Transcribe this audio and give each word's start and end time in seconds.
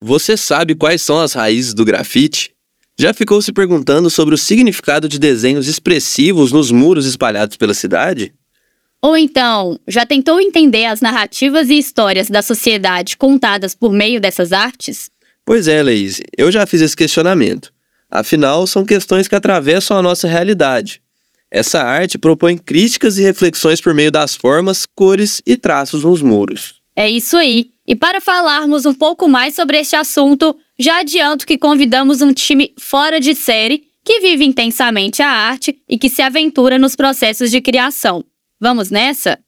Você 0.00 0.36
sabe 0.36 0.76
quais 0.76 1.02
são 1.02 1.18
as 1.18 1.32
raízes 1.32 1.74
do 1.74 1.84
grafite? 1.84 2.52
Já 2.96 3.12
ficou 3.12 3.42
se 3.42 3.52
perguntando 3.52 4.08
sobre 4.08 4.34
o 4.34 4.38
significado 4.38 5.08
de 5.08 5.18
desenhos 5.18 5.66
expressivos 5.66 6.52
nos 6.52 6.70
muros 6.70 7.04
espalhados 7.04 7.56
pela 7.56 7.74
cidade? 7.74 8.32
Ou 9.02 9.16
então, 9.16 9.78
já 9.86 10.06
tentou 10.06 10.40
entender 10.40 10.84
as 10.84 11.00
narrativas 11.00 11.68
e 11.68 11.78
histórias 11.78 12.30
da 12.30 12.42
sociedade 12.42 13.16
contadas 13.16 13.74
por 13.74 13.92
meio 13.92 14.20
dessas 14.20 14.52
artes? 14.52 15.10
Pois 15.44 15.66
é, 15.66 15.82
Leise, 15.82 16.22
eu 16.36 16.50
já 16.52 16.64
fiz 16.66 16.80
esse 16.80 16.96
questionamento. 16.96 17.72
Afinal, 18.10 18.66
são 18.66 18.84
questões 18.84 19.26
que 19.26 19.34
atravessam 19.34 19.96
a 19.96 20.02
nossa 20.02 20.28
realidade. 20.28 21.02
Essa 21.50 21.82
arte 21.82 22.18
propõe 22.18 22.56
críticas 22.56 23.18
e 23.18 23.22
reflexões 23.22 23.80
por 23.80 23.94
meio 23.94 24.12
das 24.12 24.34
formas, 24.34 24.86
cores 24.86 25.40
e 25.46 25.56
traços 25.56 26.04
nos 26.04 26.22
muros. 26.22 26.76
É 26.94 27.08
isso 27.08 27.36
aí. 27.36 27.70
E 27.88 27.96
para 27.96 28.20
falarmos 28.20 28.84
um 28.84 28.92
pouco 28.92 29.26
mais 29.26 29.54
sobre 29.54 29.78
este 29.78 29.96
assunto, 29.96 30.54
já 30.78 30.98
adianto 30.98 31.46
que 31.46 31.56
convidamos 31.56 32.20
um 32.20 32.34
time 32.34 32.70
fora 32.78 33.18
de 33.18 33.34
série 33.34 33.84
que 34.04 34.20
vive 34.20 34.44
intensamente 34.44 35.22
a 35.22 35.30
arte 35.30 35.74
e 35.88 35.96
que 35.96 36.10
se 36.10 36.20
aventura 36.20 36.78
nos 36.78 36.94
processos 36.94 37.50
de 37.50 37.62
criação. 37.62 38.22
Vamos 38.60 38.90
nessa? 38.90 39.38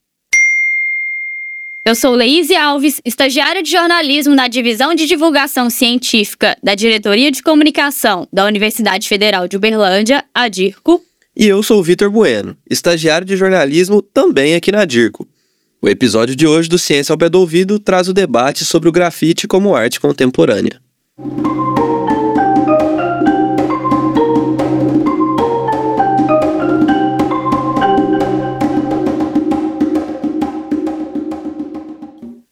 Eu 1.84 1.94
sou 1.94 2.14
Leise 2.14 2.56
Alves, 2.56 2.98
estagiária 3.04 3.62
de 3.62 3.70
jornalismo 3.70 4.34
na 4.34 4.48
Divisão 4.48 4.94
de 4.94 5.06
Divulgação 5.06 5.68
Científica 5.68 6.56
da 6.62 6.74
Diretoria 6.74 7.30
de 7.30 7.42
Comunicação 7.42 8.26
da 8.32 8.46
Universidade 8.46 9.06
Federal 9.06 9.46
de 9.46 9.58
Uberlândia, 9.58 10.24
a 10.34 10.48
DIRCO. 10.48 11.02
E 11.36 11.46
eu 11.46 11.62
sou 11.62 11.82
Vitor 11.82 12.10
Bueno, 12.10 12.56
estagiário 12.70 13.26
de 13.26 13.36
jornalismo 13.36 14.00
também 14.00 14.54
aqui 14.54 14.72
na 14.72 14.86
DIRCO. 14.86 15.28
O 15.82 15.88
episódio 15.88 16.36
de 16.36 16.46
hoje 16.46 16.68
do 16.68 16.78
Ciência 16.78 17.10
ao 17.10 17.16
Pé 17.16 17.30
do 17.30 17.40
Ouvido 17.40 17.78
traz 17.78 18.06
o 18.06 18.12
debate 18.12 18.66
sobre 18.66 18.86
o 18.86 18.92
grafite 18.92 19.48
como 19.48 19.74
arte 19.74 19.98
contemporânea. 19.98 20.78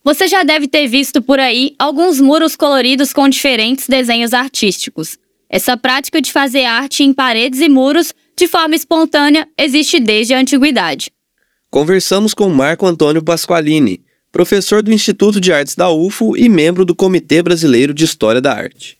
Você 0.02 0.26
já 0.26 0.42
deve 0.42 0.66
ter 0.66 0.86
visto 0.86 1.20
por 1.20 1.38
aí 1.38 1.74
alguns 1.78 2.18
muros 2.18 2.56
coloridos 2.56 3.12
com 3.12 3.28
diferentes 3.28 3.86
desenhos 3.86 4.32
artísticos. 4.32 5.18
Essa 5.50 5.76
prática 5.76 6.22
de 6.22 6.32
fazer 6.32 6.64
arte 6.64 7.04
em 7.04 7.12
paredes 7.12 7.60
e 7.60 7.68
muros 7.68 8.14
de 8.34 8.48
forma 8.48 8.74
espontânea 8.74 9.46
existe 9.58 10.00
desde 10.00 10.32
a 10.32 10.38
antiguidade. 10.38 11.10
Conversamos 11.70 12.32
com 12.32 12.48
Marco 12.48 12.86
Antônio 12.86 13.22
Pasqualini, 13.22 14.00
professor 14.32 14.82
do 14.82 14.92
Instituto 14.92 15.38
de 15.38 15.52
Artes 15.52 15.74
da 15.74 15.90
UFO 15.90 16.34
e 16.36 16.48
membro 16.48 16.84
do 16.84 16.94
Comitê 16.94 17.42
Brasileiro 17.42 17.92
de 17.92 18.04
História 18.04 18.40
da 18.40 18.54
Arte. 18.54 18.96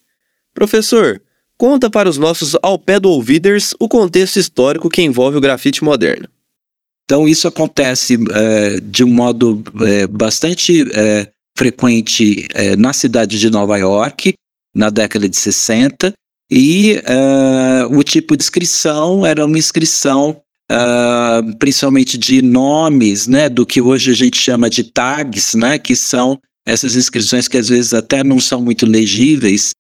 Professor, 0.53 1.21
conta 1.57 1.89
para 1.89 2.11
os 2.11 2.19
nossos 2.19 2.57
ao 2.63 2.79
pé 2.79 3.01
do 3.01 3.11
ouviders 3.11 3.75
o 3.81 3.89
contexto 3.89 4.37
histórico 4.37 4.91
que 4.91 5.01
envolve 5.01 5.39
o 5.39 5.41
grafite 5.41 5.83
moderno. 5.83 6.29
Então, 7.05 7.27
isso 7.27 7.49
acontece 7.49 8.19
é, 8.33 8.81
de 8.81 9.03
um 9.03 9.09
modo 9.09 9.65
é, 9.81 10.07
bastante 10.07 10.85
é, 10.93 11.27
frequente 11.57 12.47
na 12.77 12.93
cidade 12.93 13.39
de 13.39 13.51
Nova 13.51 13.79
York, 13.79 14.35
na 14.75 14.91
década 14.91 15.27
de 15.27 15.37
60, 15.37 16.13
e 16.51 17.03
o 17.91 18.03
tipo 18.05 18.37
de 18.37 18.45
inscrição 18.45 19.27
era 19.27 19.45
uma 19.45 19.59
inscrição 19.59 20.41
uh, 20.71 21.57
principalmente 21.59 22.19
de 22.19 22.43
nomes, 22.43 23.27
né, 23.27 23.49
do 23.49 23.67
que 23.67 23.81
hoje 23.81 24.11
a 24.11 24.15
gente 24.15 24.41
chama 24.41 24.69
de 24.69 24.85
tags, 24.85 25.55
né, 25.55 25.79
que 25.79 25.97
são 25.97 26.39
essas 26.67 26.97
inscrições 26.97 27.49
que 27.49 27.57
às 27.57 27.69
vezes 27.69 27.95
até 27.95 28.23
não 28.23 28.39
são 28.39 28.61
muito 28.61 28.87
legíveis, 28.87 29.71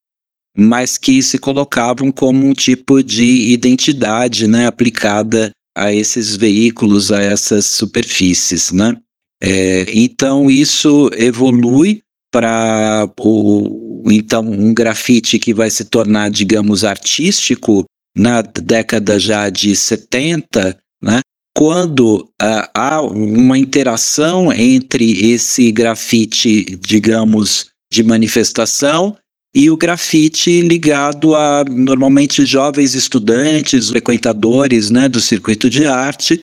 mas 0.56 0.96
que 0.98 1.22
se 1.22 1.38
colocavam 1.38 2.10
como 2.10 2.46
um 2.46 2.52
tipo 2.52 3.02
de 3.02 3.52
identidade, 3.52 4.48
né, 4.48 4.66
aplicada 4.66 5.50
a 5.76 5.92
esses 5.92 6.34
veículos, 6.34 7.12
a 7.12 7.22
essas 7.22 7.66
superfícies, 7.66 8.72
né. 8.72 8.96
É, 9.40 9.86
então 9.94 10.50
isso 10.50 11.10
evolui 11.16 12.00
para 12.32 13.08
o 13.20 14.02
então 14.10 14.44
um 14.44 14.74
grafite 14.74 15.38
que 15.38 15.54
vai 15.54 15.70
se 15.70 15.84
tornar, 15.84 16.30
digamos, 16.30 16.84
artístico 16.84 17.84
na 18.18 18.42
década 18.42 19.18
já 19.18 19.48
de 19.48 19.74
70, 19.76 20.76
né, 21.00 21.20
quando 21.56 22.28
uh, 22.40 22.68
há 22.74 23.00
uma 23.00 23.56
interação 23.56 24.52
entre 24.52 25.32
esse 25.32 25.72
grafite, 25.72 26.76
digamos, 26.80 27.66
de 27.92 28.02
manifestação 28.02 29.16
e 29.54 29.70
o 29.70 29.76
grafite 29.76 30.60
ligado 30.60 31.34
a 31.34 31.64
normalmente 31.64 32.44
jovens 32.44 32.94
estudantes, 32.94 33.88
frequentadores 33.88 34.90
né, 34.90 35.08
do 35.08 35.20
circuito 35.20 35.70
de 35.70 35.86
arte, 35.86 36.38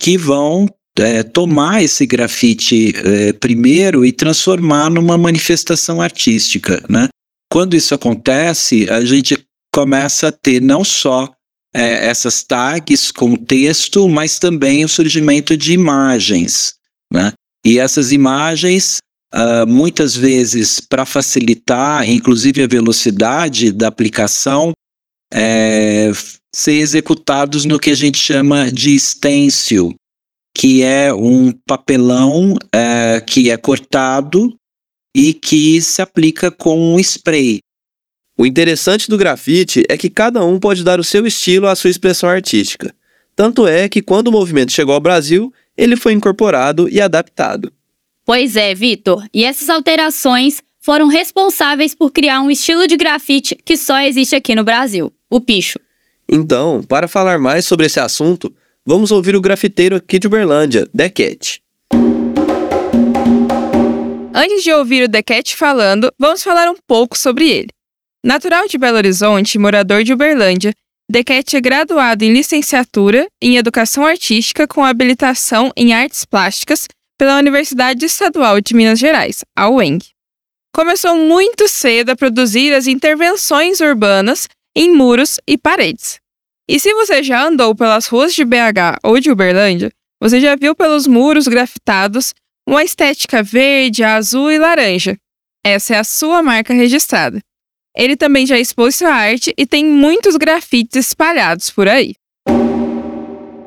que 0.00 0.16
vão 0.16 0.66
é, 0.98 1.22
tomar 1.22 1.82
esse 1.82 2.06
grafite 2.06 2.94
é, 2.96 3.32
primeiro 3.32 4.04
e 4.04 4.12
transformar 4.12 4.90
numa 4.90 5.16
manifestação 5.18 6.00
artística. 6.00 6.82
Né? 6.88 7.08
Quando 7.52 7.76
isso 7.76 7.94
acontece, 7.94 8.88
a 8.90 9.04
gente 9.04 9.38
começa 9.72 10.28
a 10.28 10.32
ter 10.32 10.60
não 10.60 10.84
só 10.84 11.28
é, 11.74 12.06
essas 12.06 12.42
tags 12.42 13.10
com 13.10 13.36
texto, 13.36 14.08
mas 14.08 14.38
também 14.38 14.84
o 14.84 14.88
surgimento 14.88 15.56
de 15.56 15.72
imagens. 15.72 16.74
Né? 17.12 17.32
E 17.64 17.78
essas 17.78 18.12
imagens, 18.12 18.98
uh, 19.34 19.66
muitas 19.66 20.16
vezes, 20.16 20.80
para 20.80 21.04
facilitar, 21.04 22.08
inclusive, 22.08 22.62
a 22.62 22.66
velocidade 22.66 23.72
da 23.72 23.88
aplicação, 23.88 24.72
é, 25.32 26.10
ser 26.54 26.72
executados 26.72 27.64
no 27.64 27.78
que 27.78 27.90
a 27.90 27.94
gente 27.94 28.18
chama 28.18 28.72
de 28.72 28.98
stencil, 28.98 29.94
que 30.56 30.82
é 30.82 31.12
um 31.12 31.52
papelão 31.66 32.56
é, 32.74 33.20
que 33.20 33.50
é 33.50 33.56
cortado 33.56 34.54
e 35.14 35.34
que 35.34 35.80
se 35.82 36.00
aplica 36.00 36.50
com 36.50 36.94
um 36.94 36.98
spray. 36.98 37.60
O 38.40 38.46
interessante 38.46 39.10
do 39.10 39.18
grafite 39.18 39.82
é 39.88 39.96
que 39.96 40.08
cada 40.08 40.44
um 40.44 40.60
pode 40.60 40.84
dar 40.84 41.00
o 41.00 41.04
seu 41.04 41.26
estilo 41.26 41.66
à 41.66 41.74
sua 41.74 41.90
expressão 41.90 42.28
artística. 42.28 42.94
Tanto 43.34 43.66
é 43.66 43.88
que 43.88 44.00
quando 44.00 44.28
o 44.28 44.32
movimento 44.32 44.70
chegou 44.70 44.94
ao 44.94 45.00
Brasil, 45.00 45.52
ele 45.76 45.96
foi 45.96 46.12
incorporado 46.12 46.88
e 46.88 47.00
adaptado. 47.00 47.72
Pois 48.24 48.54
é, 48.54 48.72
Vitor. 48.76 49.26
E 49.34 49.44
essas 49.44 49.68
alterações 49.68 50.62
foram 50.78 51.08
responsáveis 51.08 51.96
por 51.96 52.12
criar 52.12 52.40
um 52.40 52.48
estilo 52.48 52.86
de 52.86 52.96
grafite 52.96 53.58
que 53.64 53.76
só 53.76 54.00
existe 54.02 54.36
aqui 54.36 54.54
no 54.54 54.62
Brasil, 54.62 55.12
o 55.28 55.40
picho. 55.40 55.80
Então, 56.28 56.80
para 56.86 57.08
falar 57.08 57.40
mais 57.40 57.66
sobre 57.66 57.86
esse 57.86 57.98
assunto, 57.98 58.54
vamos 58.86 59.10
ouvir 59.10 59.34
o 59.34 59.40
grafiteiro 59.40 59.96
aqui 59.96 60.16
de 60.16 60.28
Uberlândia, 60.28 60.88
Dequete. 60.94 61.60
Antes 64.32 64.62
de 64.62 64.72
ouvir 64.72 65.02
o 65.02 65.08
Dequete 65.08 65.56
falando, 65.56 66.12
vamos 66.16 66.40
falar 66.40 66.70
um 66.70 66.76
pouco 66.86 67.18
sobre 67.18 67.48
ele. 67.48 67.77
Natural 68.24 68.66
de 68.66 68.76
Belo 68.76 68.96
Horizonte 68.96 69.58
morador 69.58 70.02
de 70.02 70.12
Uberlândia, 70.12 70.74
Dequete 71.10 71.56
é 71.56 71.60
graduado 71.60 72.24
em 72.24 72.32
licenciatura 72.32 73.26
em 73.40 73.56
Educação 73.56 74.04
Artística 74.04 74.66
com 74.66 74.84
habilitação 74.84 75.72
em 75.76 75.94
Artes 75.94 76.24
Plásticas 76.24 76.86
pela 77.16 77.38
Universidade 77.38 78.04
Estadual 78.04 78.60
de 78.60 78.74
Minas 78.74 78.98
Gerais, 78.98 79.42
a 79.56 79.70
UENG. 79.70 80.08
Começou 80.74 81.16
muito 81.16 81.66
cedo 81.68 82.10
a 82.10 82.16
produzir 82.16 82.74
as 82.74 82.86
intervenções 82.86 83.80
urbanas 83.80 84.48
em 84.76 84.92
muros 84.92 85.38
e 85.46 85.56
paredes. 85.56 86.18
E 86.68 86.78
se 86.78 86.92
você 86.92 87.22
já 87.22 87.46
andou 87.46 87.74
pelas 87.74 88.06
ruas 88.06 88.34
de 88.34 88.44
BH 88.44 88.98
ou 89.02 89.18
de 89.18 89.30
Uberlândia, 89.30 89.90
você 90.20 90.40
já 90.40 90.56
viu 90.56 90.74
pelos 90.74 91.06
muros 91.06 91.48
grafitados 91.48 92.34
uma 92.68 92.84
estética 92.84 93.42
verde, 93.42 94.04
azul 94.04 94.50
e 94.50 94.58
laranja. 94.58 95.16
Essa 95.64 95.94
é 95.94 95.98
a 95.98 96.04
sua 96.04 96.42
marca 96.42 96.74
registrada. 96.74 97.40
Ele 97.98 98.16
também 98.16 98.46
já 98.46 98.56
expôs 98.56 98.94
sua 98.94 99.10
arte 99.10 99.52
e 99.58 99.66
tem 99.66 99.84
muitos 99.84 100.36
grafites 100.36 101.08
espalhados 101.08 101.68
por 101.68 101.88
aí. 101.88 102.14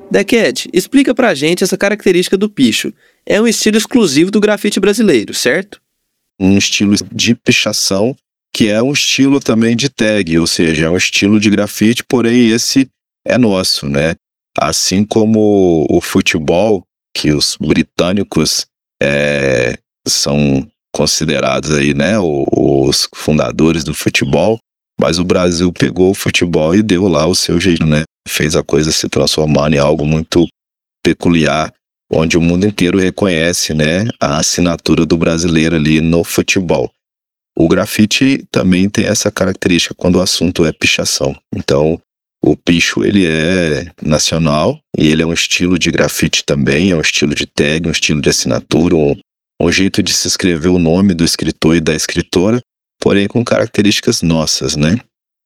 Dequete, 0.10 0.70
explica 0.72 1.14
pra 1.14 1.36
gente 1.36 1.64
essa 1.64 1.78
característica 1.78 2.38
do 2.38 2.50
picho. 2.50 2.94
É 3.26 3.42
um 3.42 3.48
estilo 3.48 3.78
exclusivo 3.78 4.32
do 4.32 4.40
grafite 4.40 4.80
brasileiro, 4.80 5.34
certo? 5.34 5.82
Um 6.40 6.58
estilo 6.58 6.96
de 7.12 7.36
pichação 7.36 8.16
que 8.54 8.70
é 8.70 8.82
um 8.82 8.92
estilo 8.92 9.40
também 9.40 9.76
de 9.76 9.90
tag, 9.90 10.38
ou 10.38 10.48
seja, 10.48 10.86
é 10.86 10.90
um 10.90 10.98
estilo 10.98 11.40
de 11.40 11.50
grafite, 11.50 12.04
porém 12.04 12.50
esse 12.50 12.90
é 13.26 13.38
nosso, 13.38 13.88
né? 13.88 14.16
Assim 14.58 15.06
como 15.06 15.88
o 15.90 16.02
futebol, 16.02 16.84
que 17.16 17.32
os 17.32 17.58
britânicos 17.60 18.66
é, 19.02 19.78
são 20.06 20.68
considerados 20.94 21.72
aí, 21.72 21.94
né, 21.94 22.18
os 22.20 23.08
fundadores 23.16 23.84
do 23.84 23.94
futebol, 23.94 24.60
mas 25.00 25.20
o 25.20 25.24
Brasil 25.24 25.72
pegou 25.72 26.12
o 26.12 26.16
futebol 26.16 26.76
e 26.76 26.84
deu 26.84 27.08
lá 27.08 27.26
o 27.26 27.34
seu 27.34 27.60
jeito, 27.60 27.86
né? 27.86 28.04
Fez 28.28 28.56
a 28.56 28.62
coisa 28.62 28.92
se 28.92 29.10
transformar 29.10 29.74
em 29.74 29.80
algo 29.80 30.06
muito 30.06 30.48
peculiar, 31.04 31.74
onde 32.12 32.38
o 32.38 32.42
mundo 32.42 32.68
inteiro 32.68 33.00
reconhece, 33.00 33.74
né, 33.74 34.06
a 34.20 34.38
assinatura 34.38 35.06
do 35.06 35.18
brasileiro 35.18 35.76
ali 35.76 36.02
no 36.02 36.24
futebol. 36.24 36.92
O 37.58 37.68
grafite 37.68 38.46
também 38.52 38.90
tem 38.90 39.06
essa 39.06 39.32
característica 39.32 39.96
quando 39.96 40.18
o 40.18 40.22
assunto 40.22 40.66
é 40.66 40.72
pichação. 40.72 41.36
Então, 41.54 42.00
o 42.44 42.56
picho 42.56 43.04
ele 43.04 43.26
é 43.26 43.92
nacional 44.02 44.80
e 44.98 45.08
ele 45.08 45.22
é 45.22 45.26
um 45.26 45.34
estilo 45.34 45.78
de 45.78 45.92
grafite 45.92 46.44
também, 46.44 46.92
é 46.92 46.96
um 46.96 47.02
estilo 47.02 47.36
de 47.36 47.46
tag, 47.46 47.88
um 47.88 47.92
estilo 47.92 48.22
de 48.22 48.30
assinatura, 48.30 48.96
um, 48.96 49.16
um 49.62 49.72
jeito 49.72 50.02
de 50.02 50.14
se 50.14 50.28
escrever 50.28 50.70
o 50.70 50.80
nome 50.80 51.14
do 51.14 51.24
escritor 51.24 51.76
e 51.76 51.82
da 51.82 51.94
escritora, 51.94 52.62
porém 53.00 53.28
com 53.28 53.44
características 53.44 54.22
nossas, 54.22 54.76
né? 54.76 54.98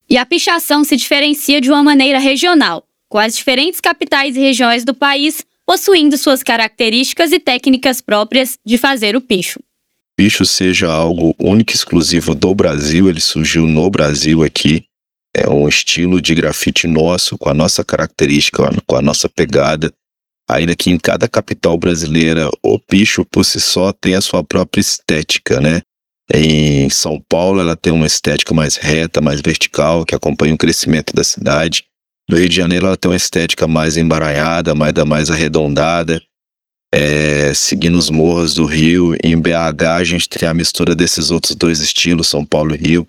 E 0.08 0.16
a 0.16 0.24
pichação 0.24 0.84
se 0.84 0.96
diferencia 0.96 1.60
de 1.60 1.70
uma 1.70 1.82
maneira 1.82 2.18
regional, 2.18 2.84
com 3.08 3.18
as 3.18 3.36
diferentes 3.36 3.80
capitais 3.80 4.36
e 4.36 4.40
regiões 4.40 4.84
do 4.84 4.94
país 4.94 5.44
possuindo 5.66 6.16
suas 6.16 6.44
características 6.44 7.32
e 7.32 7.40
técnicas 7.40 8.00
próprias 8.00 8.56
de 8.64 8.78
fazer 8.78 9.16
o 9.16 9.20
picho. 9.20 9.58
Picho 10.16 10.46
seja 10.46 10.90
algo 10.90 11.34
único 11.38 11.72
e 11.72 11.74
exclusivo 11.74 12.34
do 12.34 12.54
Brasil, 12.54 13.08
ele 13.08 13.20
surgiu 13.20 13.66
no 13.66 13.90
Brasil 13.90 14.42
aqui. 14.42 14.84
É 15.34 15.50
um 15.50 15.68
estilo 15.68 16.22
de 16.22 16.34
grafite 16.34 16.86
nosso, 16.86 17.36
com 17.36 17.50
a 17.50 17.54
nossa 17.54 17.84
característica, 17.84 18.62
com 18.86 18.96
a 18.96 19.02
nossa 19.02 19.28
pegada. 19.28 19.92
Ainda 20.48 20.76
que 20.76 20.90
em 20.90 20.98
cada 20.98 21.28
capital 21.28 21.76
brasileira, 21.76 22.48
o 22.62 22.78
picho 22.78 23.24
por 23.24 23.44
si 23.44 23.60
só 23.60 23.92
tem 23.92 24.14
a 24.14 24.20
sua 24.20 24.44
própria 24.44 24.80
estética, 24.80 25.60
né? 25.60 25.82
Em 26.32 26.88
São 26.90 27.20
Paulo, 27.28 27.60
ela 27.60 27.76
tem 27.76 27.92
uma 27.92 28.06
estética 28.06 28.54
mais 28.54 28.76
reta, 28.76 29.20
mais 29.20 29.40
vertical, 29.40 30.04
que 30.04 30.14
acompanha 30.14 30.54
o 30.54 30.58
crescimento 30.58 31.14
da 31.14 31.22
cidade. 31.22 31.84
No 32.28 32.36
Rio 32.36 32.48
de 32.48 32.56
Janeiro, 32.56 32.86
ela 32.86 32.96
tem 32.96 33.10
uma 33.10 33.16
estética 33.16 33.68
mais 33.68 33.96
embaralhada, 33.96 34.74
mais, 34.74 34.92
mais 35.06 35.30
arredondada, 35.30 36.20
é, 36.92 37.52
seguindo 37.54 37.96
os 37.96 38.10
morros 38.10 38.54
do 38.54 38.64
Rio. 38.64 39.14
Em 39.22 39.40
BH, 39.40 39.84
a 39.96 40.04
gente 40.04 40.28
tem 40.28 40.48
a 40.48 40.54
mistura 40.54 40.94
desses 40.94 41.30
outros 41.30 41.54
dois 41.54 41.80
estilos, 41.80 42.28
São 42.28 42.44
Paulo 42.44 42.74
e 42.74 42.78
Rio. 42.78 43.08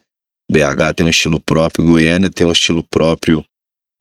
BH 0.51 0.93
tem 0.95 1.05
um 1.05 1.09
estilo 1.09 1.39
próprio, 1.39 1.85
Goiânia 1.85 2.29
tem 2.29 2.45
um 2.45 2.51
estilo 2.51 2.83
próprio, 2.83 3.43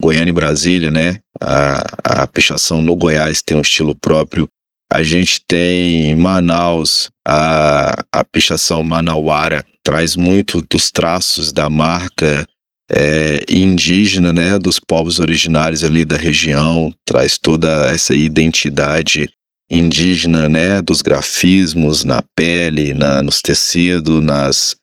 Goiânia 0.01 0.31
e 0.31 0.35
Brasília, 0.35 0.91
né? 0.91 1.21
A, 1.41 2.23
a 2.23 2.27
pichação 2.27 2.83
no 2.83 2.95
Goiás 2.95 3.43
tem 3.43 3.57
um 3.57 3.63
estilo 3.63 3.95
próprio. 3.95 4.49
A 4.93 5.03
gente 5.03 5.41
tem 5.47 6.15
Manaus, 6.15 7.11
a, 7.27 8.05
a 8.13 8.25
pichação 8.25 8.83
manauara, 8.83 9.65
traz 9.83 10.15
muito 10.15 10.65
dos 10.71 10.91
traços 10.91 11.53
da 11.53 11.69
marca 11.69 12.47
é, 12.91 13.45
indígena, 13.49 14.33
né, 14.33 14.59
dos 14.59 14.79
povos 14.79 15.19
originários 15.19 15.83
ali 15.83 16.05
da 16.05 16.17
região, 16.17 16.95
traz 17.05 17.37
toda 17.37 17.87
essa 17.91 18.15
identidade 18.15 19.29
indígena, 19.69 20.49
né, 20.49 20.81
dos 20.81 21.03
grafismos 21.03 22.05
na 22.05 22.23
pele, 22.37 22.95
na, 22.95 23.23
nos 23.23 23.41
tecidos, 23.43 24.23
nas, 24.23 24.77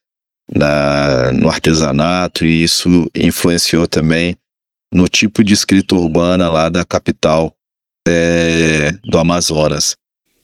na, 0.54 1.31
no 1.31 1.50
artesanato, 1.50 2.45
e 2.45 2.63
isso 2.63 3.09
influenciou 3.16 3.88
também 3.88 4.36
no 4.94 5.07
tipo 5.07 5.44
de 5.44 5.54
escrita 5.54 5.95
urbana 5.95 6.50
lá 6.50 6.69
da 6.69 6.86
capital 6.86 7.54
é, 8.07 8.92
do 9.04 9.18
Amazonas. 9.18 9.95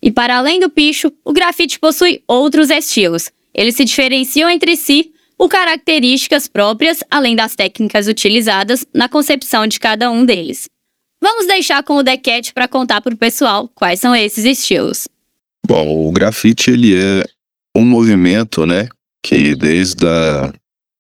E 0.01 0.12
para 0.12 0.38
além 0.38 0.60
do 0.60 0.69
picho, 0.69 1.12
o 1.24 1.34
grafite 1.34 1.80
possui 1.80 2.24
outros 2.28 2.69
estilos. 2.69 3.30
Eles 3.54 3.75
se 3.75 3.84
diferenciam 3.84 4.50
entre 4.50 4.75
si 4.75 5.12
por 5.38 5.50
características 5.50 6.48
próprias, 6.48 7.04
além 7.10 7.36
das 7.36 7.56
técnicas 7.56 8.07
utilizadas 8.07 8.86
na 8.94 9.07
concepção 9.07 9.68
de 9.68 9.80
cada 9.80 10.10
um 10.10 10.25
deles. 10.25 10.69
Vamos 11.22 11.48
deixar 11.48 11.84
com 11.84 11.98
o 11.98 12.04
Dequete 12.04 12.54
para 12.54 12.68
contar 12.68 13.01
para 13.01 13.13
o 13.13 13.18
pessoal 13.18 13.68
quais 13.75 14.00
são 14.00 14.16
esses 14.16 14.46
estilos. 14.46 15.07
Bom, 15.68 16.07
o 16.07 16.12
grafite 16.12 16.72
ele 16.72 16.96
é 16.96 17.25
um 17.75 17.86
movimento, 17.86 18.66
né, 18.66 18.88
que 19.24 19.56
desde 19.56 20.06
a, 20.07 20.54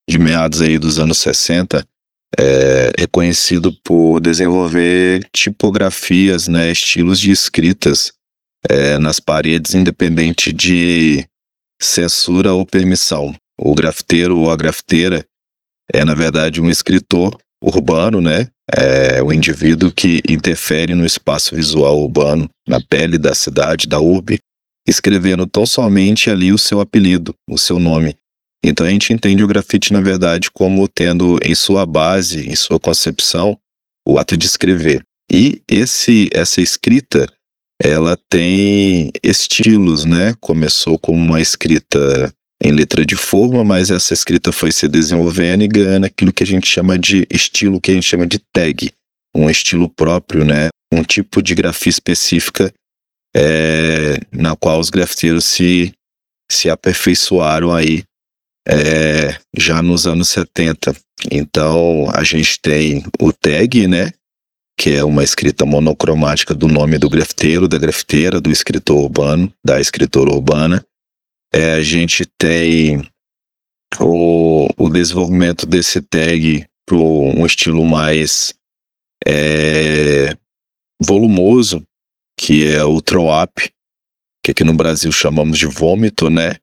de 0.09 0.19
meados 0.19 0.61
aí 0.61 0.77
dos 0.77 0.99
anos 0.99 1.17
60 1.19 1.85
é 2.37 2.91
reconhecido 2.97 3.71
por 3.83 4.19
desenvolver 4.19 5.27
tipografias, 5.33 6.47
né, 6.47 6.71
estilos 6.71 7.19
de 7.19 7.31
escritas 7.31 8.11
é, 8.67 8.97
nas 8.97 9.19
paredes, 9.19 9.73
independente 9.73 10.51
de 10.51 11.25
censura 11.81 12.53
ou 12.53 12.65
permissão. 12.65 13.33
O 13.57 13.73
grafiteiro 13.73 14.37
ou 14.37 14.51
a 14.51 14.55
grafiteira 14.55 15.25
é, 15.91 16.05
na 16.05 16.13
verdade, 16.13 16.61
um 16.61 16.69
escritor 16.69 17.37
urbano, 17.61 18.21
né? 18.21 18.47
É 18.71 19.21
o 19.23 19.33
indivíduo 19.33 19.91
que 19.91 20.21
interfere 20.29 20.93
no 20.93 21.05
espaço 21.05 21.55
visual 21.55 21.99
urbano, 21.99 22.47
na 22.67 22.79
pele 22.79 23.17
da 23.17 23.33
cidade, 23.33 23.87
da 23.87 23.99
urbe, 23.99 24.39
escrevendo 24.87 25.47
tão 25.47 25.65
somente 25.65 26.29
ali 26.29 26.53
o 26.53 26.57
seu 26.57 26.79
apelido, 26.79 27.33
o 27.49 27.57
seu 27.57 27.79
nome. 27.79 28.15
Então 28.63 28.85
a 28.85 28.89
gente 28.89 29.13
entende 29.13 29.43
o 29.43 29.47
grafite, 29.47 29.93
na 29.93 30.01
verdade, 30.01 30.51
como 30.51 30.87
tendo 30.87 31.39
em 31.43 31.55
sua 31.55 31.85
base, 31.85 32.49
em 32.49 32.55
sua 32.55 32.79
concepção, 32.79 33.57
o 34.07 34.17
ato 34.19 34.35
de 34.35 34.45
escrever. 34.45 35.03
E 35.31 35.61
esse 35.67 36.29
essa 36.33 36.61
escrita 36.61 37.31
ela 37.81 38.17
tem 38.29 39.11
estilos, 39.23 40.03
né? 40.03 40.35
Começou 40.41 40.99
como 40.99 41.17
uma 41.17 41.39
escrita 41.39 42.33
em 42.61 42.71
letra 42.71 43.05
de 43.05 43.15
forma, 43.15 43.63
mas 43.63 43.89
essa 43.89 44.13
escrita 44.13 44.51
foi 44.51 44.71
se 44.71 44.87
desenvolvendo 44.87 45.63
e 45.63 45.67
ganhando 45.67 46.05
aquilo 46.05 46.33
que 46.33 46.43
a 46.43 46.47
gente 46.47 46.67
chama 46.67 46.99
de 46.99 47.25
estilo, 47.29 47.79
que 47.79 47.91
a 47.91 47.93
gente 47.93 48.05
chama 48.07 48.27
de 48.27 48.39
tag, 48.53 48.91
um 49.33 49.49
estilo 49.49 49.87
próprio, 49.87 50.43
né? 50.43 50.67
Um 50.91 51.03
tipo 51.03 51.41
de 51.41 51.55
grafia 51.55 51.89
específica 51.89 52.73
é, 53.33 54.19
na 54.31 54.55
qual 54.55 54.79
os 54.79 54.89
grafiteiros 54.89 55.45
se, 55.45 55.93
se 56.51 56.69
aperfeiçoaram 56.69 57.73
aí 57.73 58.03
é, 58.69 59.37
já 59.57 59.81
nos 59.81 60.05
anos 60.05 60.29
70. 60.29 60.95
Então 61.31 62.09
a 62.13 62.23
gente 62.23 62.59
tem 62.61 63.03
o 63.19 63.33
tag, 63.33 63.87
né? 63.87 64.11
que 64.79 64.91
é 64.91 65.03
uma 65.03 65.25
escrita 65.25 65.65
monocromática 65.65 66.55
do 66.55 66.65
nome 66.65 66.97
do 66.97 67.09
grafiteiro, 67.09 67.67
da 67.67 67.77
grafiteira, 67.77 68.39
do 68.39 68.49
escritor 68.49 69.03
urbano, 69.03 69.53
da 69.61 69.81
escritora 69.81 70.31
urbana. 70.31 70.81
É, 71.53 71.73
a 71.73 71.81
gente 71.81 72.25
tem 72.25 73.05
o, 73.99 74.69
o 74.77 74.89
desenvolvimento 74.89 75.65
desse 75.65 76.01
tag 76.01 76.65
para 76.85 76.95
um 76.95 77.45
estilo 77.45 77.83
mais 77.83 78.53
é, 79.27 80.33
volumoso, 81.03 81.83
que 82.39 82.65
é 82.65 82.81
o 82.81 83.01
throw-up, 83.01 83.69
que 84.41 84.51
aqui 84.51 84.63
no 84.63 84.73
Brasil 84.73 85.11
chamamos 85.11 85.57
de 85.59 85.65
vômito, 85.65 86.29
né? 86.29 86.55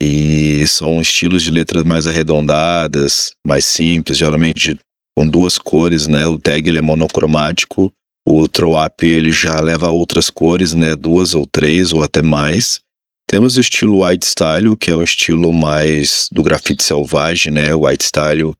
E 0.00 0.66
são 0.66 1.00
estilos 1.00 1.42
de 1.42 1.50
letras 1.50 1.84
mais 1.84 2.06
arredondadas, 2.06 3.32
mais 3.46 3.64
simples, 3.64 4.18
geralmente 4.18 4.78
com 5.16 5.26
duas 5.26 5.58
cores, 5.58 6.06
né? 6.06 6.26
O 6.26 6.38
tag 6.38 6.68
ele 6.68 6.78
é 6.78 6.82
monocromático, 6.82 7.92
o 8.26 8.48
throw-up 8.48 9.04
ele 9.04 9.32
já 9.32 9.60
leva 9.60 9.90
outras 9.90 10.30
cores, 10.30 10.72
né? 10.72 10.96
Duas 10.96 11.34
ou 11.34 11.46
três 11.46 11.92
ou 11.92 12.02
até 12.02 12.22
mais. 12.22 12.80
Temos 13.28 13.56
o 13.56 13.60
estilo 13.60 14.04
white 14.04 14.26
style, 14.26 14.76
que 14.76 14.90
é 14.90 14.94
o 14.94 15.02
estilo 15.02 15.52
mais 15.52 16.28
do 16.30 16.42
grafite 16.42 16.82
selvagem, 16.82 17.52
né? 17.52 17.74
White 17.74 18.04
style 18.04 18.54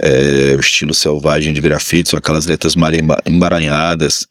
é 0.00 0.54
o 0.56 0.60
estilo 0.60 0.94
selvagem 0.94 1.52
de 1.52 1.60
grafite, 1.60 2.10
são 2.10 2.18
aquelas 2.18 2.46
letras 2.46 2.74
mal 2.74 2.90
embaranhadas, 3.26 4.26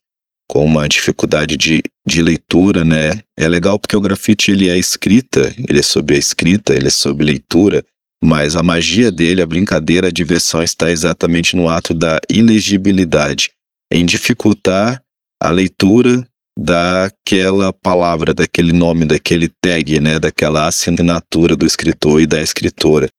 com 0.47 0.65
uma 0.65 0.87
dificuldade 0.87 1.57
de, 1.57 1.81
de 2.07 2.21
leitura, 2.21 2.83
né? 2.83 3.21
É 3.37 3.47
legal 3.47 3.79
porque 3.79 3.95
o 3.95 4.01
grafite 4.01 4.51
ele 4.51 4.69
é 4.69 4.77
escrita, 4.77 5.53
ele 5.67 5.79
é 5.79 5.83
sobre 5.83 6.15
a 6.15 6.19
escrita, 6.19 6.73
ele 6.73 6.87
é 6.87 6.91
sobre 6.91 7.25
leitura, 7.25 7.83
mas 8.23 8.55
a 8.55 8.63
magia 8.63 9.11
dele, 9.11 9.41
a 9.41 9.45
brincadeira, 9.45 10.07
a 10.07 10.11
diversão 10.11 10.63
está 10.63 10.89
exatamente 10.89 11.55
no 11.55 11.67
ato 11.67 11.93
da 11.93 12.19
ilegibilidade, 12.29 13.51
em 13.91 14.05
dificultar 14.05 15.01
a 15.41 15.49
leitura 15.49 16.25
daquela 16.57 17.73
palavra, 17.73 18.33
daquele 18.33 18.71
nome, 18.71 19.05
daquele 19.05 19.49
tag, 19.61 19.99
né, 19.99 20.19
daquela 20.19 20.67
assinatura 20.67 21.55
do 21.55 21.65
escritor 21.65 22.21
e 22.21 22.27
da 22.27 22.41
escritora. 22.41 23.09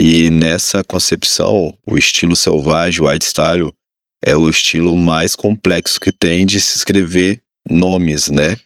E 0.00 0.30
nessa 0.30 0.82
concepção, 0.82 1.76
o 1.86 1.98
estilo 1.98 2.34
selvagem, 2.34 3.02
o 3.02 3.08
white 3.08 3.24
style, 3.24 3.72
é 4.24 4.34
o 4.36 4.48
estilo 4.48 4.96
mais 4.96 5.36
complexo 5.36 6.00
que 6.00 6.10
tem 6.10 6.46
de 6.46 6.60
se 6.60 6.78
escrever 6.78 7.42
nomes, 7.68 8.28
né? 8.28 8.56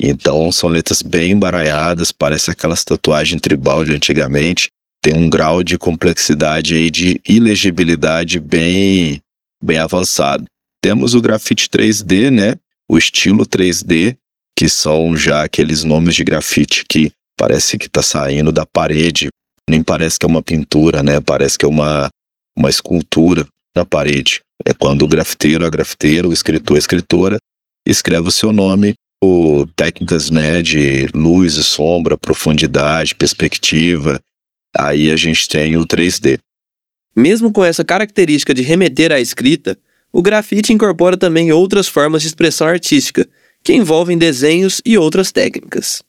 Então 0.00 0.50
são 0.50 0.68
letras 0.68 1.02
bem 1.02 1.32
embaralhadas, 1.32 2.10
parece 2.10 2.50
aquelas 2.50 2.82
tatuagens 2.82 3.40
tribal 3.40 3.84
de 3.84 3.92
antigamente, 3.92 4.70
tem 5.02 5.14
um 5.14 5.28
grau 5.28 5.62
de 5.62 5.76
complexidade 5.76 6.74
aí 6.74 6.90
de 6.90 7.20
ilegibilidade 7.28 8.40
bem, 8.40 9.20
bem 9.62 9.78
avançado. 9.78 10.46
Temos 10.82 11.14
o 11.14 11.20
grafite 11.20 11.68
3D, 11.68 12.30
né? 12.30 12.54
O 12.88 12.96
estilo 12.96 13.46
3D, 13.46 14.16
que 14.58 14.68
são 14.68 15.16
já 15.16 15.44
aqueles 15.44 15.84
nomes 15.84 16.14
de 16.14 16.24
grafite 16.24 16.84
que 16.88 17.12
parece 17.36 17.76
que 17.76 17.86
está 17.86 18.02
saindo 18.02 18.50
da 18.50 18.64
parede. 18.64 19.28
Nem 19.68 19.82
parece 19.82 20.18
que 20.18 20.24
é 20.24 20.28
uma 20.28 20.42
pintura, 20.42 21.02
né? 21.02 21.20
Parece 21.20 21.58
que 21.58 21.64
é 21.64 21.68
uma, 21.68 22.08
uma 22.56 22.70
escultura 22.70 23.46
na 23.76 23.84
parede. 23.84 24.40
É 24.64 24.72
quando 24.72 25.02
o 25.02 25.08
grafiteiro, 25.08 25.66
a 25.66 25.70
grafiteira, 25.70 26.26
o 26.26 26.32
escritor, 26.32 26.76
a 26.76 26.78
escritora 26.78 27.36
escreve 27.86 28.28
o 28.28 28.32
seu 28.32 28.50
nome 28.50 28.94
por 29.20 29.68
técnicas 29.76 30.30
né, 30.30 30.62
de 30.62 31.06
luz 31.14 31.54
e 31.54 31.64
sombra, 31.64 32.16
profundidade, 32.16 33.14
perspectiva, 33.14 34.18
aí 34.76 35.10
a 35.10 35.16
gente 35.16 35.48
tem 35.48 35.76
o 35.76 35.86
3D. 35.86 36.38
Mesmo 37.14 37.52
com 37.52 37.62
essa 37.62 37.84
característica 37.84 38.54
de 38.54 38.62
remeter 38.62 39.12
à 39.12 39.20
escrita, 39.20 39.78
o 40.12 40.22
grafite 40.22 40.72
incorpora 40.72 41.16
também 41.16 41.52
outras 41.52 41.86
formas 41.86 42.22
de 42.22 42.28
expressão 42.28 42.66
artística, 42.66 43.28
que 43.62 43.72
envolvem 43.72 44.16
desenhos 44.16 44.80
e 44.84 44.96
outras 44.96 45.30
técnicas. 45.30 46.02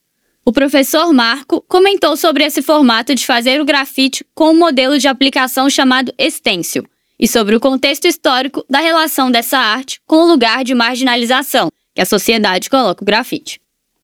O 0.46 0.52
professor 0.52 1.12
Marco 1.14 1.62
comentou 1.68 2.16
sobre 2.16 2.44
esse 2.44 2.62
formato 2.62 3.16
de 3.16 3.26
fazer 3.26 3.60
o 3.62 3.66
grafite 3.66 4.26
com 4.34 4.52
um 4.52 4.58
modelo 4.58 4.98
de 4.98 5.08
aplicação 5.08 5.70
chamado 5.70 6.14
stencil 6.30 6.86
e 7.20 7.28
sobre 7.28 7.56
o 7.56 7.60
contexto 7.60 8.06
histórico 8.06 8.66
da 8.70 8.80
relação 8.80 9.32
dessa 9.32 9.58
arte 9.58 10.00
com 10.06 10.18
o 10.18 10.28
lugar 10.28 10.64
de 10.64 10.76
marginalização 10.76 11.70
que 11.94 12.02
a 12.02 12.06
sociedade 12.06 12.70
coloca 12.70 13.04
o 13.04 13.06
grafite. 13.06 13.60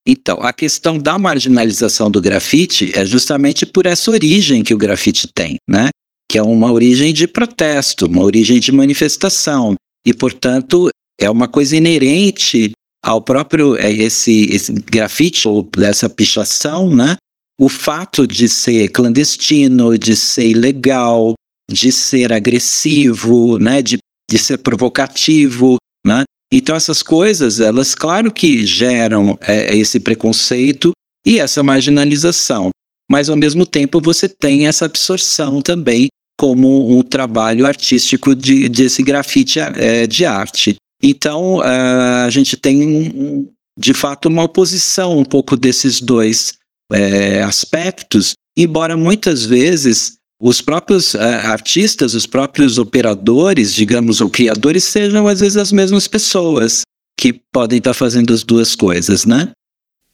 Então, 0.06 0.40
a 0.42 0.52
questão 0.52 0.98
da 0.98 1.20
marginalização 1.20 2.10
do 2.10 2.22
grafite 2.22 2.92
é 2.96 3.06
justamente 3.06 3.66
por 3.66 3.86
essa 3.86 4.10
origem 4.10 4.64
que 4.64 4.74
o 4.74 4.78
grafite 4.78 5.28
tem, 5.28 5.58
né? 5.70 5.90
Que 6.30 6.38
é 6.38 6.44
uma 6.44 6.72
origem 6.72 7.14
de 7.14 7.28
protesto, 7.28 8.08
uma 8.08 8.24
origem 8.24 8.60
de 8.60 8.72
manifestação 8.72 9.76
e, 10.06 10.14
portanto, 10.14 10.90
é 11.20 11.30
uma 11.30 11.48
coisa 11.48 11.76
inerente 11.76 12.72
ao 13.04 13.22
próprio 13.22 13.76
é, 13.78 13.92
esse, 13.92 14.46
esse 14.52 14.72
grafite 14.74 15.48
ou 15.48 15.62
dessa 15.64 16.10
pichação, 16.10 16.90
né? 16.90 17.18
O 17.60 17.70
fato 17.70 18.26
de 18.26 18.50
ser 18.50 18.90
clandestino, 18.90 19.98
de 19.98 20.16
ser 20.16 20.48
ilegal, 20.48 21.36
de 21.72 21.92
ser 21.92 22.34
agressivo, 22.34 23.58
né? 23.58 23.82
De, 23.82 23.98
de 24.30 24.38
ser 24.38 24.58
provocativo, 24.58 25.78
né? 26.06 26.24
Então 26.54 26.76
essas 26.76 27.02
coisas, 27.02 27.60
elas 27.60 27.96
claro 27.96 28.32
que 28.32 28.66
geram 28.66 29.38
é, 29.42 29.76
esse 29.76 30.00
preconceito 30.00 30.92
e 31.26 31.40
essa 31.40 31.64
marginalização, 31.64 32.70
mas 33.10 33.30
ao 33.30 33.38
mesmo 33.38 33.66
tempo 33.66 34.02
você 34.02 34.28
tem 34.28 34.68
essa 34.68 34.86
absorção 34.86 35.62
também 35.62 36.08
como 36.38 36.98
um 36.98 37.04
trabalho 37.04 37.66
artístico 37.66 38.36
de, 38.36 38.68
desse 38.68 39.04
grafite 39.04 39.60
é, 39.60 40.08
de 40.08 40.26
arte. 40.26 40.76
Então, 41.02 41.58
uh, 41.58 42.26
a 42.26 42.30
gente 42.30 42.56
tem, 42.58 43.48
de 43.78 43.94
fato, 43.94 44.28
uma 44.28 44.44
oposição 44.44 45.18
um 45.18 45.26
pouco 45.26 45.58
desses 45.58 46.00
dois 46.00 46.54
é, 46.92 47.42
aspectos, 47.42 48.34
embora 48.58 48.96
muitas 48.96 49.46
vezes 49.46 50.18
os 50.42 50.60
próprios 50.60 51.14
uh, 51.14 51.20
artistas, 51.20 52.16
os 52.16 52.26
próprios 52.26 52.80
operadores, 52.80 53.76
digamos, 53.76 54.20
ou 54.22 54.30
criadores, 54.30 54.84
sejam 54.84 55.28
às 55.28 55.40
vezes 55.40 55.56
as 55.56 55.72
mesmas 55.72 56.08
pessoas 56.08 56.82
que 57.16 57.32
podem 57.32 57.78
estar 57.78 57.94
fazendo 57.94 58.34
as 58.34 58.44
duas 58.44 58.76
coisas, 58.76 59.24
né? 59.24 59.52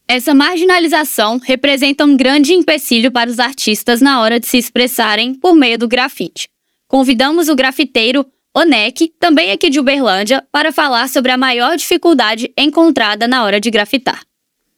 Essa 0.06 0.34
marginalização 0.34 1.40
representa 1.42 2.04
um 2.04 2.16
grande 2.16 2.52
empecilho 2.52 3.10
para 3.10 3.30
os 3.30 3.38
artistas 3.38 4.02
na 4.02 4.20
hora 4.20 4.38
de 4.38 4.46
se 4.46 4.58
expressarem 4.58 5.34
por 5.34 5.54
meio 5.54 5.78
do 5.78 5.88
grafite. 5.88 6.48
Convidamos 6.86 7.48
o 7.48 7.56
grafiteiro 7.56 8.26
ONEC, 8.54 9.12
também 9.18 9.50
aqui 9.50 9.70
de 9.70 9.80
Uberlândia, 9.80 10.44
para 10.52 10.72
falar 10.72 11.08
sobre 11.08 11.30
a 11.30 11.36
maior 11.36 11.76
dificuldade 11.76 12.52
encontrada 12.56 13.26
na 13.26 13.44
hora 13.44 13.60
de 13.60 13.70
grafitar. 13.70 14.22